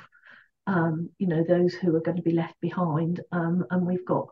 um, 0.67 1.11
you 1.19 1.27
know, 1.27 1.45
those 1.45 1.75
who 1.75 1.95
are 1.95 2.01
going 2.01 2.17
to 2.17 2.23
be 2.23 2.33
left 2.33 2.61
behind. 2.61 3.21
Um, 3.33 3.65
and 3.71 3.87
we've 3.87 4.05
got, 4.05 4.29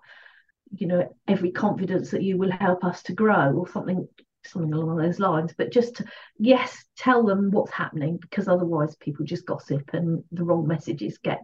you 0.77 0.87
know, 0.87 1.15
every 1.29 1.53
confidence 1.53 2.11
that 2.11 2.23
you 2.23 2.37
will 2.37 2.51
help 2.51 2.85
us 2.85 3.03
to 3.05 3.13
grow 3.15 3.53
or 3.53 3.69
something 3.69 4.09
something 4.47 4.73
along 4.73 4.97
those 4.97 5.19
lines 5.19 5.53
but 5.57 5.73
just 5.73 6.03
yes 6.39 6.85
tell 6.97 7.25
them 7.25 7.51
what's 7.51 7.73
happening 7.73 8.17
because 8.17 8.49
otherwise 8.49 8.97
people 8.97 9.25
just 9.25 9.47
gossip 9.47 9.91
and 9.93 10.23
the 10.33 10.45
wrong 10.45 10.67
messages 10.67 11.19
get 11.19 11.41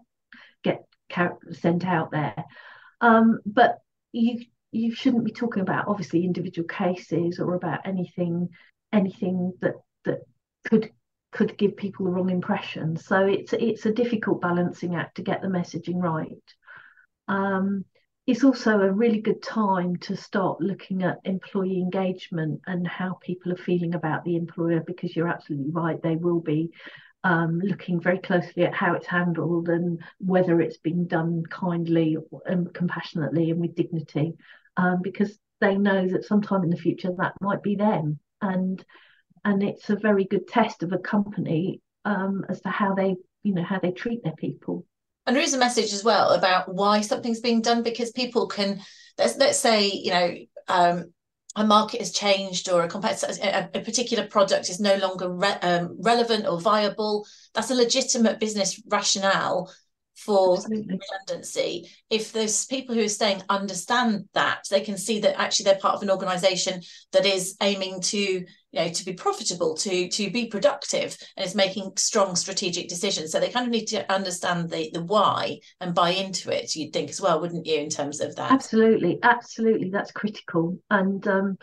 get 1.11 1.37
sent 1.53 1.85
out 1.85 2.11
there. 2.11 2.45
Um, 3.01 3.41
but 3.47 3.79
you 4.13 4.45
you 4.73 4.95
shouldn't 4.95 5.25
be 5.25 5.33
talking 5.33 5.63
about 5.63 5.89
obviously 5.89 6.25
individual 6.25 6.69
cases 6.69 7.41
or 7.41 7.55
about 7.55 7.87
anything 7.87 8.51
anything 8.93 9.53
that 9.61 9.75
that 10.05 10.21
could 10.65 10.91
could 11.33 11.57
give 11.57 11.77
people 11.77 12.07
the 12.07 12.13
wrong 12.13 12.31
impression. 12.31 12.97
So 12.97 13.27
it's 13.27 13.53
it's 13.53 13.87
a 13.87 13.93
difficult 13.93 14.41
balancing 14.41 14.95
act 14.95 15.17
to 15.17 15.23
get 15.23 15.43
the 15.43 15.49
messaging 15.49 16.01
right. 16.03 16.43
Um, 17.29 17.85
it's 18.31 18.45
also 18.45 18.81
a 18.81 18.93
really 18.93 19.21
good 19.21 19.43
time 19.43 19.97
to 19.97 20.17
start 20.17 20.61
looking 20.61 21.03
at 21.03 21.19
employee 21.25 21.81
engagement 21.81 22.61
and 22.69 22.87
how 22.87 23.15
people 23.15 23.51
are 23.51 23.57
feeling 23.57 23.97
about 23.97 24.25
the 24.25 24.37
employer 24.37 24.79
because 24.87 25.17
you're 25.17 25.27
absolutely 25.27 25.73
right 25.73 26.01
they 26.01 26.15
will 26.15 26.39
be 26.39 26.71
um, 27.25 27.59
looking 27.59 28.01
very 28.01 28.19
closely 28.19 28.63
at 28.63 28.73
how 28.73 28.95
it's 28.95 29.09
handled 29.09 29.69
and 29.69 30.01
whether 30.19 30.61
it's 30.61 30.77
being 30.77 31.09
done 31.09 31.43
kindly 31.51 32.17
and 32.47 32.73
compassionately 32.73 33.51
and 33.51 33.61
with 33.61 33.75
dignity 33.75 34.35
um, 34.77 35.03
because 35.03 35.37
they 35.61 35.77
know 35.77 36.07
that 36.07 36.25
sometime 36.25 36.63
in 36.63 36.71
the 36.71 36.77
future 36.77 37.11
that 37.19 37.35
might 37.41 37.65
be 37.65 37.75
them. 37.75 38.21
And 38.41 38.83
and 39.45 39.63
it's 39.63 39.91
a 39.91 39.97
very 39.97 40.25
good 40.25 40.47
test 40.47 40.85
of 40.85 40.93
a 40.93 40.99
company 40.99 41.81
um, 42.05 42.45
as 42.49 42.61
to 42.61 42.69
how 42.69 42.95
they 42.95 43.17
you 43.43 43.55
know 43.55 43.65
how 43.65 43.81
they 43.81 43.91
treat 43.91 44.23
their 44.23 44.37
people 44.37 44.87
and 45.31 45.37
there 45.37 45.45
is 45.45 45.55
a 45.55 45.59
message 45.59 45.93
as 45.93 46.03
well 46.03 46.33
about 46.33 46.75
why 46.75 47.01
something's 47.01 47.39
being 47.39 47.61
done 47.61 47.85
because 47.85 48.11
people 48.11 48.49
can 48.49 48.81
let's 49.17 49.37
let's 49.37 49.61
say 49.61 49.87
you 49.87 50.11
know 50.11 50.35
um, 50.67 51.13
a 51.55 51.65
market 51.65 52.01
has 52.01 52.11
changed 52.11 52.69
or 52.69 52.83
a 52.83 52.89
competitor 52.89 53.33
a, 53.41 53.69
a 53.75 53.81
particular 53.81 54.27
product 54.27 54.69
is 54.69 54.81
no 54.81 54.97
longer 54.97 55.33
re- 55.33 55.61
um, 55.63 55.97
relevant 56.01 56.49
or 56.49 56.61
viable 56.61 57.25
that's 57.55 57.71
a 57.71 57.77
legitimate 57.77 58.41
business 58.41 58.83
rationale 58.89 59.73
for 60.17 60.57
Absolutely. 60.57 60.99
redundancy 60.99 61.89
if 62.11 62.33
those 62.33 62.67
people 62.67 62.97
who 62.97 63.05
are 63.05 63.09
staying 63.09 63.41
understand 63.49 64.25
that 64.35 64.65
they 64.69 64.81
can 64.81 64.99
see 64.99 65.21
that 65.21 65.41
actually 65.41 65.63
they're 65.63 65.77
part 65.77 65.95
of 65.95 66.03
an 66.03 66.11
organization 66.11 66.83
that 67.13 67.25
is 67.25 67.55
aiming 67.63 68.01
to 68.01 68.45
you 68.73 68.81
know 68.81 68.89
to 68.89 69.05
be 69.05 69.13
profitable 69.13 69.75
to 69.75 70.09
to 70.09 70.31
be 70.31 70.47
productive 70.47 71.17
and 71.37 71.47
is 71.47 71.55
making 71.55 71.93
strong 71.97 72.37
strategic 72.37 72.89
decisions. 72.89 73.33
So 73.33 73.41
they 73.41 73.51
kind 73.51 73.67
of 73.67 73.73
need 73.73 73.87
to 73.87 74.11
understand 74.13 74.71
the 74.71 74.91
the 74.93 75.03
why 75.03 75.61
and 75.81 75.95
buy 75.95 76.11
into 76.11 76.51
it 76.51 76.75
you'd 76.77 76.93
think 76.93 77.11
as 77.11 77.21
well 77.21 77.41
wouldn't 77.41 77.67
you 77.67 77.77
in 77.77 77.91
terms 77.91 78.21
of 78.21 78.37
that? 78.37 78.53
Absolutely 78.53 79.19
absolutely 79.23 79.91
that's 79.91 80.13
critical. 80.13 80.79
And 80.91 81.27
um 81.27 81.59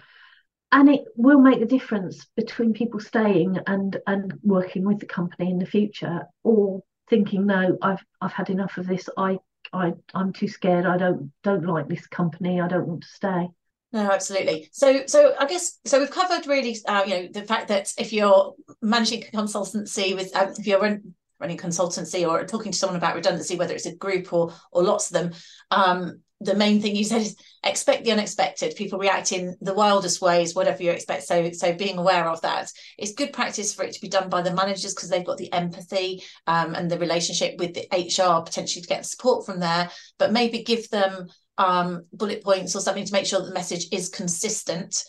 and 0.72 0.90
it 0.90 1.06
will 1.16 1.40
make 1.40 1.60
the 1.60 1.66
difference 1.66 2.26
between 2.36 2.74
people 2.74 3.00
staying 3.00 3.58
and 3.68 3.98
and 4.06 4.34
working 4.44 4.84
with 4.84 5.00
the 5.00 5.06
company 5.06 5.50
in 5.50 5.60
the 5.60 5.66
future 5.66 6.24
or 6.44 6.84
thinking 7.10 7.46
no 7.46 7.78
i've 7.82 8.04
i've 8.20 8.34
had 8.34 8.50
enough 8.50 8.78
of 8.78 8.86
this. 8.88 9.08
I 9.18 9.40
i 9.72 9.94
i'm 10.14 10.34
too 10.34 10.48
scared. 10.48 10.86
I 10.86 10.98
don't 10.98 11.32
don't 11.44 11.66
like 11.66 11.88
this 11.88 12.08
company. 12.08 12.60
I 12.60 12.68
don't 12.68 12.88
want 12.88 13.04
to 13.04 13.08
stay 13.08 13.50
no 13.94 14.12
absolutely. 14.12 14.70
So 14.72 15.06
so 15.08 15.34
i 15.40 15.46
guess 15.46 15.80
so 15.86 16.00
we've 16.00 16.12
covered 16.12 16.48
really 16.48 16.78
uh, 16.88 17.04
you 17.06 17.14
know 17.14 17.28
the 17.32 17.44
fact 17.44 17.70
that 17.70 17.94
if 17.98 18.14
you're 18.14 18.54
managing 18.82 19.24
consultancy 19.34 20.16
with 20.16 20.36
um, 20.36 20.54
if 20.58 20.68
you're 20.68 20.82
run, 20.82 21.14
running 21.40 21.58
consultancy 21.58 22.28
or 22.28 22.46
talking 22.46 22.72
to 22.72 22.78
someone 22.78 22.98
about 22.98 23.16
redundancy 23.16 23.56
whether 23.56 23.74
it's 23.74 23.86
a 23.86 23.96
group 23.96 24.34
or 24.34 24.54
or 24.72 24.84
lots 24.84 25.10
of 25.10 25.14
them 25.14 25.34
um 25.72 26.22
the 26.40 26.56
main 26.56 26.82
thing 26.82 26.96
you 26.96 27.04
said 27.04 27.22
is 27.22 27.36
expect 27.64 28.04
the 28.04 28.12
unexpected 28.12 28.76
people 28.76 29.00
react 29.00 29.32
in 29.32 29.56
the 29.62 29.74
wildest 29.74 30.22
ways 30.22 30.54
whatever 30.54 30.84
you 30.84 30.92
expect. 30.92 31.24
So 31.24 31.52
so 31.52 31.74
being 31.74 31.98
aware 31.98 32.30
of 32.30 32.42
that. 32.42 32.72
It's 32.98 33.14
good 33.14 33.34
practice 33.34 33.74
for 33.74 33.84
it 33.84 33.94
to 33.94 34.02
be 34.02 34.08
done 34.08 34.30
by 34.30 34.42
the 34.44 34.54
managers 34.54 34.94
because 34.94 35.10
they've 35.10 35.26
got 35.26 35.38
the 35.38 35.52
empathy 35.52 36.24
um, 36.46 36.76
and 36.76 36.92
the 36.92 37.00
relationship 37.00 37.56
with 37.58 37.74
the 37.74 37.88
hr 37.92 38.44
potentially 38.44 38.84
to 38.84 38.88
get 38.88 39.06
support 39.06 39.46
from 39.46 39.60
there 39.60 39.90
but 40.18 40.32
maybe 40.32 40.64
give 40.64 40.88
them 40.90 41.28
um, 41.58 42.06
bullet 42.14 42.44
points 42.44 42.76
or 42.76 42.82
something 42.82 43.06
to 43.06 43.14
make 43.14 43.26
sure 43.26 43.40
that 43.40 43.48
the 43.48 43.54
message 43.54 43.88
is 43.92 44.10
consistent. 44.10 45.04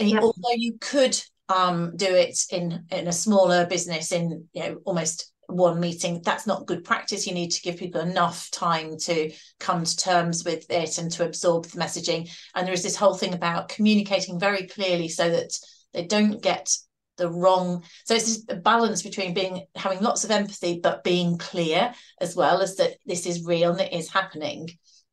Yeah. 0.00 0.18
although 0.18 0.56
you 0.56 0.78
could 0.80 1.16
um, 1.48 1.96
do 1.96 2.06
it 2.06 2.38
in 2.50 2.86
in 2.90 3.06
a 3.06 3.12
smaller 3.12 3.66
business 3.66 4.10
in 4.10 4.48
you 4.52 4.62
know 4.62 4.80
almost 4.84 5.32
one 5.48 5.78
meeting 5.78 6.20
that's 6.24 6.46
not 6.46 6.66
good 6.66 6.84
practice. 6.84 7.26
You 7.26 7.34
need 7.34 7.52
to 7.52 7.62
give 7.62 7.76
people 7.76 8.00
enough 8.00 8.50
time 8.50 8.98
to 9.02 9.32
come 9.60 9.84
to 9.84 9.96
terms 9.96 10.44
with 10.44 10.68
it 10.70 10.98
and 10.98 11.10
to 11.12 11.24
absorb 11.24 11.66
the 11.66 11.78
messaging. 11.78 12.28
And 12.54 12.66
there 12.66 12.74
is 12.74 12.82
this 12.82 12.96
whole 12.96 13.14
thing 13.14 13.34
about 13.34 13.68
communicating 13.68 14.40
very 14.40 14.66
clearly 14.66 15.08
so 15.08 15.30
that 15.30 15.52
they 15.92 16.04
don't 16.04 16.42
get 16.42 16.76
the 17.16 17.30
wrong 17.30 17.82
so 18.04 18.14
it's 18.14 18.44
a 18.50 18.56
balance 18.56 19.02
between 19.02 19.32
being 19.32 19.64
having 19.74 20.00
lots 20.00 20.24
of 20.24 20.30
empathy 20.30 20.80
but 20.82 21.02
being 21.02 21.38
clear 21.38 21.94
as 22.20 22.36
well 22.36 22.60
as 22.60 22.76
that 22.76 22.96
this 23.06 23.24
is 23.24 23.46
real 23.46 23.72
and 23.72 23.80
it 23.80 23.92
is 23.92 24.10
happening 24.10 24.68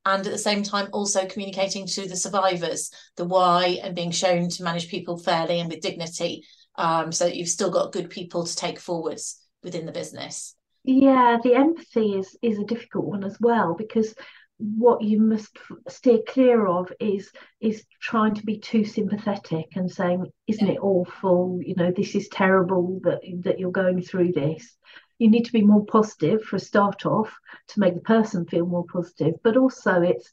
and 0.06 0.26
at 0.26 0.32
the 0.32 0.38
same 0.38 0.63
time 0.63 0.88
also 0.92 1.26
communicating 1.26 1.86
to 1.88 2.08
the 2.08 2.16
survivors 2.16 2.92
the 3.18 3.26
why 3.26 3.80
and 3.84 3.96
being 3.96 4.12
shown 4.12 4.50
to 4.50 4.63
manage 4.63 4.89
people 4.89 5.18
fairly 5.18 5.60
and 5.60 5.70
with 5.70 5.82
dignity 5.82 6.46
um, 6.76 7.12
so 7.12 7.26
that 7.26 7.36
you've 7.36 7.48
still 7.48 7.70
got 7.70 7.92
good 7.92 8.10
people 8.10 8.46
to 8.46 8.56
take 8.56 8.80
forwards 8.80 9.39
within 9.63 9.86
the 9.86 9.92
business. 9.92 10.56
Yeah 10.84 11.38
the 11.44 11.56
empathy 11.56 12.13
is 12.18 12.38
is 12.42 12.60
a 12.60 12.66
difficult 12.66 13.06
one 13.06 13.24
as 13.24 13.38
well 13.39 13.76
because 13.78 14.13
what 14.58 15.02
you 15.02 15.20
must 15.20 15.58
steer 15.89 16.20
clear 16.28 16.68
of 16.68 16.92
is 17.00 17.32
is 17.60 17.84
trying 18.02 18.36
to 18.36 18.46
be 18.46 18.60
too 18.60 18.86
sympathetic 18.86 19.66
and 19.76 19.92
saying 19.92 20.26
isn't 20.48 20.68
yeah. 20.68 20.74
it 20.74 20.80
awful? 20.80 21.60
You 21.63 21.76
know 21.76 21.92
this 21.92 22.16
is 22.16 22.28
terrible 22.30 23.00
that 23.04 23.22
that 23.44 23.60
you're 23.60 23.72
going 23.72 24.02
through 24.02 24.34
this 24.34 24.76
you 25.19 25.30
need 25.30 25.45
to 25.45 25.54
be 25.54 25.62
more 25.62 25.86
positive 25.86 26.43
for 26.43 26.56
a 26.58 26.60
start 26.60 27.06
off 27.06 27.34
to 27.67 27.80
make 27.80 27.93
the 27.93 28.02
person 28.02 28.45
feel 28.45 28.65
more 28.65 28.86
positive 28.86 29.34
but 29.43 29.58
also 29.58 30.02
it's 30.02 30.32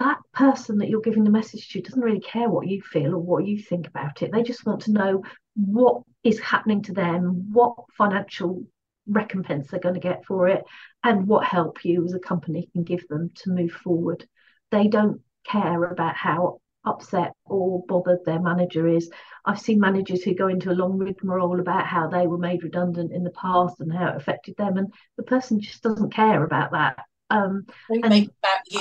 that 0.00 0.18
person 0.32 0.78
that 0.78 0.88
you're 0.88 1.00
giving 1.00 1.24
the 1.24 1.30
message 1.30 1.68
to 1.68 1.80
doesn't 1.80 2.02
really 2.02 2.20
care 2.20 2.48
what 2.48 2.66
you 2.66 2.82
feel 2.82 3.14
or 3.14 3.18
what 3.18 3.46
you 3.46 3.58
think 3.58 3.86
about 3.86 4.22
it 4.22 4.32
they 4.32 4.42
just 4.42 4.66
want 4.66 4.82
to 4.82 4.92
know 4.92 5.22
what 5.54 6.02
is 6.22 6.40
happening 6.40 6.82
to 6.82 6.92
them, 6.92 7.52
what 7.52 7.76
financial 7.96 8.64
recompense 9.06 9.70
they're 9.70 9.80
going 9.80 9.94
to 9.94 10.00
get 10.00 10.24
for 10.24 10.48
it, 10.48 10.64
and 11.02 11.26
what 11.26 11.44
help 11.44 11.84
you 11.84 12.04
as 12.04 12.14
a 12.14 12.18
company 12.18 12.68
can 12.72 12.82
give 12.82 13.06
them 13.08 13.30
to 13.34 13.50
move 13.50 13.72
forward. 13.72 14.26
They 14.70 14.88
don't 14.88 15.20
care 15.46 15.84
about 15.84 16.16
how 16.16 16.60
upset 16.84 17.32
or 17.44 17.84
bothered 17.86 18.24
their 18.24 18.40
manager 18.40 18.86
is. 18.88 19.10
I've 19.44 19.60
seen 19.60 19.80
managers 19.80 20.22
who 20.22 20.34
go 20.34 20.48
into 20.48 20.70
a 20.70 20.74
long 20.74 20.98
rigmarole 20.98 21.60
about 21.60 21.86
how 21.86 22.08
they 22.08 22.26
were 22.26 22.38
made 22.38 22.62
redundant 22.62 23.12
in 23.12 23.24
the 23.24 23.30
past 23.30 23.80
and 23.80 23.92
how 23.92 24.08
it 24.08 24.16
affected 24.16 24.56
them, 24.56 24.76
and 24.76 24.92
the 25.16 25.22
person 25.22 25.60
just 25.60 25.82
doesn't 25.82 26.12
care 26.12 26.44
about 26.44 26.72
that. 26.72 26.98
Um, 27.30 27.66
I 27.90 28.28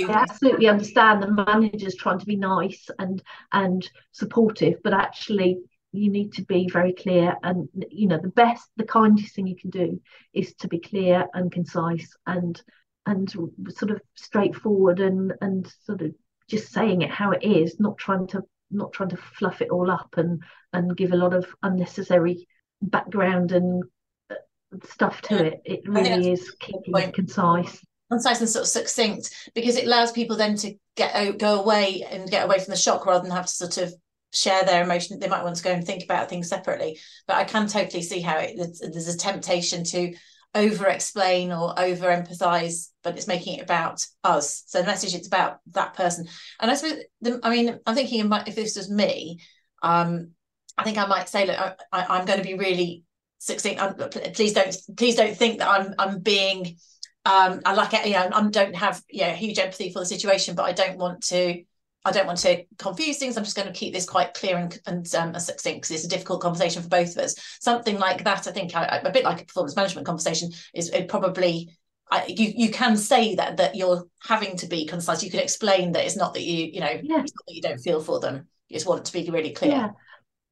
absolutely 0.09 0.67
understand 0.67 1.23
the 1.23 1.31
managers 1.31 1.95
trying 1.95 2.19
to 2.19 2.25
be 2.25 2.35
nice 2.35 2.89
and 2.99 3.21
and 3.51 3.89
supportive, 4.11 4.75
but 4.83 4.93
actually 4.93 5.59
you 5.93 6.09
need 6.09 6.33
to 6.33 6.43
be 6.43 6.67
very 6.69 6.91
clear 6.93 7.37
and 7.43 7.69
you 7.89 8.07
know 8.07 8.19
the 8.19 8.29
best 8.29 8.67
the 8.77 8.83
kindest 8.83 9.35
thing 9.35 9.45
you 9.45 9.55
can 9.55 9.69
do 9.69 10.01
is 10.33 10.53
to 10.55 10.67
be 10.67 10.79
clear 10.79 11.27
and 11.33 11.51
concise 11.51 12.15
and 12.25 12.61
and 13.05 13.29
sort 13.29 13.91
of 13.91 14.01
straightforward 14.15 14.99
and 14.99 15.33
and 15.41 15.71
sort 15.85 16.01
of 16.01 16.13
just 16.49 16.71
saying 16.71 17.01
it 17.01 17.11
how 17.11 17.31
it 17.31 17.43
is 17.43 17.79
not 17.79 17.97
trying 17.97 18.27
to 18.27 18.43
not 18.71 18.91
trying 18.93 19.09
to 19.09 19.17
fluff 19.17 19.61
it 19.61 19.69
all 19.69 19.89
up 19.89 20.15
and 20.17 20.41
and 20.73 20.97
give 20.97 21.11
a 21.11 21.17
lot 21.17 21.33
of 21.33 21.45
unnecessary 21.61 22.47
background 22.81 23.51
and 23.51 23.83
uh, 24.29 24.35
stuff 24.83 25.21
to 25.21 25.45
it. 25.45 25.61
It 25.65 25.81
really 25.87 26.31
is 26.31 26.51
keeping 26.59 26.97
it 26.97 27.13
concise. 27.13 27.83
Concise 28.11 28.41
and 28.41 28.49
sort 28.49 28.63
of 28.63 28.69
succinct 28.69 29.51
because 29.55 29.75
it 29.75 29.85
allows 29.85 30.11
people 30.11 30.35
then 30.35 30.55
to 30.57 30.73
get 30.95 31.15
out, 31.15 31.39
go 31.39 31.61
away 31.61 32.05
and 32.09 32.29
get 32.29 32.45
away 32.45 32.59
from 32.59 32.71
the 32.71 32.77
shock 32.77 33.05
rather 33.05 33.23
than 33.23 33.31
have 33.31 33.45
to 33.45 33.51
sort 33.51 33.77
of 33.77 33.93
share 34.33 34.63
their 34.63 34.83
emotion. 34.83 35.19
They 35.19 35.27
might 35.27 35.43
want 35.43 35.55
to 35.55 35.63
go 35.63 35.71
and 35.71 35.85
think 35.85 36.03
about 36.03 36.29
things 36.29 36.49
separately. 36.49 36.99
But 37.27 37.37
i 37.37 37.43
can 37.43 37.67
totally 37.67 38.03
see 38.03 38.19
how 38.19 38.37
it, 38.37 38.57
there's 38.57 39.07
a 39.07 39.17
temptation 39.17 39.83
to 39.85 40.13
over 40.55 40.87
explain 40.87 41.51
or 41.51 41.79
over 41.79 42.07
empathize 42.07 42.89
but 43.03 43.17
it's 43.17 43.27
making 43.27 43.57
it 43.57 43.63
about 43.63 44.05
us. 44.23 44.63
So 44.67 44.79
the 44.79 44.87
message 44.87 45.15
it's 45.15 45.27
about 45.27 45.59
that 45.71 45.95
person. 45.95 46.27
And 46.59 46.69
i 46.69 46.75
suppose 46.75 46.99
the, 47.21 47.39
i 47.43 47.49
mean 47.49 47.79
i'm 47.85 47.95
thinking 47.95 48.31
if 48.47 48.55
this 48.55 48.77
was 48.77 48.89
me 48.89 49.39
um 49.81 50.31
i 50.77 50.83
think 50.83 50.97
i 50.97 51.05
might 51.05 51.29
say 51.29 51.45
look 51.45 51.57
I, 51.57 52.05
i'm 52.09 52.25
going 52.25 52.39
to 52.39 52.45
be 52.45 52.55
really 52.55 53.03
succinct. 53.39 53.81
I'm, 53.81 53.95
please 53.95 54.53
don't 54.53 54.75
please 54.95 55.15
don't 55.15 55.35
think 55.35 55.59
that 55.59 55.67
i'm 55.67 55.93
i'm 55.99 56.19
being 56.19 56.77
um 57.25 57.61
i 57.65 57.73
like 57.73 57.93
it 57.93 58.05
you 58.05 58.13
know 58.13 58.29
i 58.31 58.49
don't 58.49 58.75
have 58.75 59.01
yeah 59.09 59.33
huge 59.33 59.59
empathy 59.59 59.91
for 59.91 59.99
the 59.99 60.05
situation 60.05 60.55
but 60.55 60.63
i 60.63 60.71
don't 60.71 60.97
want 60.97 61.23
to 61.27 61.63
I 62.05 62.11
don't 62.11 62.27
want 62.27 62.39
to 62.39 62.63
confuse 62.77 63.17
things. 63.17 63.37
I'm 63.37 63.45
just 63.45 63.55
going 63.55 63.67
to 63.67 63.73
keep 63.73 63.93
this 63.93 64.05
quite 64.05 64.33
clear 64.33 64.57
and, 64.57 64.77
and 64.85 65.15
um, 65.15 65.39
succinct 65.39 65.81
because 65.81 65.91
it's 65.91 66.05
a 66.05 66.09
difficult 66.09 66.41
conversation 66.41 66.81
for 66.83 66.89
both 66.89 67.15
of 67.15 67.23
us. 67.23 67.35
Something 67.61 67.97
like 67.97 68.23
that, 68.25 68.45
I 68.47 68.51
think, 68.51 68.75
I, 68.75 69.01
a 69.03 69.11
bit 69.11 69.23
like 69.23 69.41
a 69.41 69.45
performance 69.45 69.75
management 69.75 70.05
conversation, 70.05 70.51
is 70.73 70.89
it 70.89 71.07
probably 71.07 71.69
I, 72.11 72.25
you 72.27 72.53
you 72.55 72.69
can 72.69 72.97
say 72.97 73.35
that 73.35 73.57
that 73.57 73.75
you're 73.75 74.05
having 74.21 74.55
to 74.57 74.67
be 74.67 74.85
concise. 74.85 75.23
You 75.23 75.31
can 75.31 75.39
explain 75.39 75.93
that 75.93 76.05
it's 76.05 76.15
not 76.17 76.33
that 76.33 76.43
you 76.43 76.65
you 76.65 76.79
know 76.79 76.99
yeah. 77.01 77.21
that 77.21 77.31
you 77.47 77.61
don't 77.61 77.79
feel 77.79 78.01
for 78.01 78.19
them. 78.19 78.47
You 78.67 78.75
just 78.75 78.85
want 78.85 78.99
it 78.99 79.05
to 79.05 79.13
be 79.13 79.31
really 79.31 79.51
clear. 79.51 79.71
Yeah, 79.71 79.89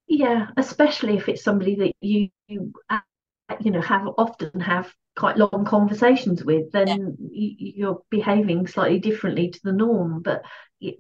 yeah. 0.08 0.48
Especially 0.58 1.18
if 1.18 1.30
it's 1.30 1.44
somebody 1.44 1.76
that 1.76 1.94
you 2.02 2.30
you, 2.48 2.74
uh, 2.90 3.00
you 3.60 3.72
know 3.72 3.82
have 3.82 4.08
often 4.18 4.60
have 4.60 4.92
quite 5.16 5.38
long 5.38 5.66
conversations 5.66 6.44
with, 6.44 6.72
then 6.72 7.18
yeah. 7.32 7.50
you, 7.60 7.90
are 7.90 8.00
behaving 8.10 8.68
slightly 8.68 9.00
differently 9.00 9.50
to 9.50 9.60
the 9.64 9.72
norm. 9.72 10.22
But 10.22 10.44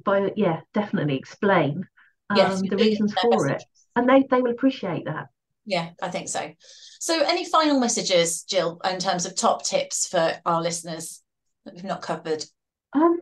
by 0.03 0.31
yeah, 0.35 0.61
definitely 0.73 1.17
explain 1.17 1.87
um, 2.29 2.37
yes, 2.37 2.61
the 2.61 2.77
reasons 2.77 3.13
for 3.13 3.47
it, 3.49 3.63
and 3.95 4.07
they 4.07 4.25
they 4.29 4.41
will 4.41 4.51
appreciate 4.51 5.05
that. 5.05 5.27
Yeah, 5.65 5.89
I 6.01 6.09
think 6.09 6.27
so. 6.27 6.51
So, 6.99 7.23
any 7.23 7.45
final 7.45 7.79
messages, 7.79 8.43
Jill, 8.43 8.79
in 8.89 8.99
terms 8.99 9.25
of 9.25 9.35
top 9.35 9.63
tips 9.63 10.07
for 10.07 10.33
our 10.45 10.61
listeners 10.61 11.21
that 11.65 11.75
we've 11.75 11.83
not 11.83 12.01
covered? 12.01 12.43
Um, 12.93 13.19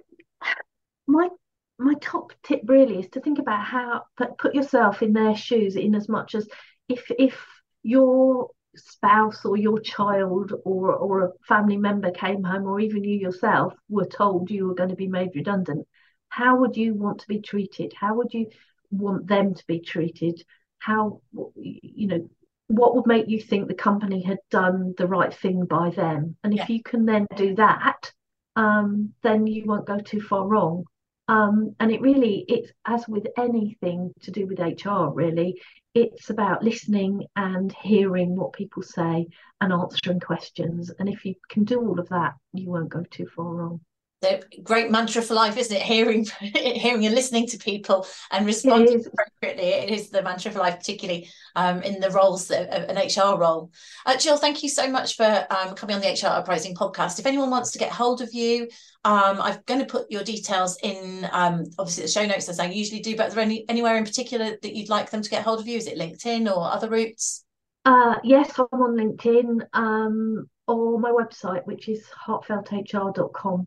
my 1.07 1.29
my 1.77 1.93
top 2.01 2.33
tip 2.43 2.61
really 2.65 2.99
is 2.99 3.09
to 3.11 3.21
think 3.21 3.39
about 3.39 3.63
how 3.63 4.03
put, 4.17 4.37
put 4.37 4.55
yourself 4.55 5.01
in 5.01 5.13
their 5.13 5.35
shoes 5.35 5.75
in 5.75 5.95
as 5.95 6.09
much 6.09 6.35
as 6.35 6.47
if 6.87 7.09
if 7.17 7.45
your 7.83 8.49
spouse 8.75 9.45
or 9.45 9.57
your 9.57 9.79
child 9.79 10.53
or 10.63 10.93
or 10.93 11.23
a 11.23 11.31
family 11.47 11.77
member 11.77 12.11
came 12.11 12.43
home 12.43 12.65
or 12.65 12.79
even 12.79 13.03
you 13.03 13.17
yourself 13.17 13.73
were 13.89 14.05
told 14.05 14.49
you 14.51 14.67
were 14.67 14.75
going 14.75 14.89
to 14.89 14.95
be 14.95 15.07
made 15.07 15.31
redundant 15.35 15.87
how 16.29 16.57
would 16.57 16.77
you 16.77 16.93
want 16.93 17.19
to 17.19 17.27
be 17.27 17.41
treated? 17.41 17.91
How 17.93 18.15
would 18.15 18.33
you 18.33 18.47
want 18.91 19.27
them 19.27 19.55
to 19.55 19.67
be 19.67 19.79
treated? 19.79 20.43
How 20.77 21.21
you 21.55 22.07
know 22.07 22.29
what 22.67 22.95
would 22.95 23.07
make 23.07 23.27
you 23.27 23.41
think 23.41 23.67
the 23.67 23.73
company 23.73 24.21
had 24.21 24.37
done 24.51 24.93
the 24.97 25.07
right 25.07 25.33
thing 25.33 25.65
by 25.65 25.89
them? 25.89 26.37
And 26.43 26.53
if 26.53 26.69
you 26.69 26.83
can 26.83 27.05
then 27.05 27.25
do 27.35 27.55
that 27.55 28.11
um, 28.55 29.13
then 29.21 29.47
you 29.47 29.65
won't 29.65 29.87
go 29.87 29.99
too 29.99 30.21
far 30.21 30.45
wrong 30.47 30.85
um, 31.29 31.75
and 31.79 31.91
it 31.91 32.01
really 32.01 32.43
it's 32.47 32.71
as 32.85 33.07
with 33.07 33.27
anything 33.37 34.11
to 34.21 34.31
do 34.31 34.47
with 34.47 34.59
hr 34.59 35.09
really 35.13 35.61
it's 35.93 36.29
about 36.29 36.63
listening 36.63 37.23
and 37.35 37.73
hearing 37.81 38.35
what 38.35 38.53
people 38.53 38.83
say 38.83 39.25
and 39.59 39.73
answering 39.73 40.19
questions. 40.19 40.91
And 40.99 41.09
if 41.09 41.25
you 41.25 41.33
can 41.49 41.63
do 41.63 41.79
all 41.79 41.99
of 41.99 42.09
that 42.09 42.33
you 42.53 42.69
won't 42.69 42.89
go 42.89 43.03
too 43.09 43.27
far 43.35 43.45
wrong 43.45 43.81
the 44.21 44.43
great 44.63 44.91
mantra 44.91 45.21
for 45.21 45.33
life, 45.33 45.57
isn't 45.57 45.75
it? 45.75 45.81
Hearing, 45.81 46.25
hearing 46.41 47.05
and 47.05 47.15
listening 47.15 47.47
to 47.47 47.57
people 47.57 48.05
and 48.31 48.45
responding 48.45 49.03
appropriately. 49.05 49.69
It 49.69 49.89
is 49.89 50.09
the 50.09 50.21
mantra 50.21 50.51
for 50.51 50.59
life, 50.59 50.77
particularly 50.77 51.29
um, 51.55 51.81
in 51.83 51.99
the 51.99 52.11
roles 52.11 52.47
that 52.49 52.69
an 52.89 52.97
HR 52.97 53.39
role. 53.39 53.71
Uh, 54.05 54.17
Jill, 54.17 54.37
thank 54.37 54.61
you 54.61 54.69
so 54.69 54.89
much 54.89 55.15
for 55.15 55.47
um, 55.49 55.75
coming 55.75 55.95
on 55.95 56.01
the 56.01 56.09
HR 56.09 56.27
Uprising 56.27 56.75
podcast. 56.75 57.19
If 57.19 57.25
anyone 57.25 57.49
wants 57.49 57.71
to 57.71 57.79
get 57.79 57.91
hold 57.91 58.21
of 58.21 58.33
you, 58.33 58.63
um, 59.05 59.41
I'm 59.41 59.59
going 59.65 59.79
to 59.79 59.85
put 59.85 60.11
your 60.11 60.23
details 60.23 60.77
in, 60.83 61.27
um, 61.31 61.65
obviously 61.77 62.03
the 62.03 62.09
show 62.09 62.25
notes 62.25 62.49
as 62.49 62.59
I 62.59 62.65
usually 62.65 63.01
do. 63.01 63.15
But 63.15 63.27
are 63.27 63.35
there 63.35 63.43
any 63.43 63.67
anywhere 63.69 63.97
in 63.97 64.03
particular 64.03 64.57
that 64.61 64.75
you'd 64.75 64.89
like 64.89 65.09
them 65.09 65.21
to 65.21 65.29
get 65.29 65.43
hold 65.43 65.59
of 65.59 65.67
you? 65.67 65.77
Is 65.77 65.87
it 65.87 65.97
LinkedIn 65.97 66.53
or 66.53 66.69
other 66.69 66.89
routes? 66.89 67.45
Uh, 67.85 68.15
yes, 68.25 68.59
I'm 68.59 68.81
on 68.81 68.97
LinkedIn 68.97 69.61
um, 69.71 70.49
or 70.67 70.99
my 70.99 71.11
website, 71.11 71.65
which 71.65 71.87
is 71.87 72.05
heartfelthr.com 72.27 73.65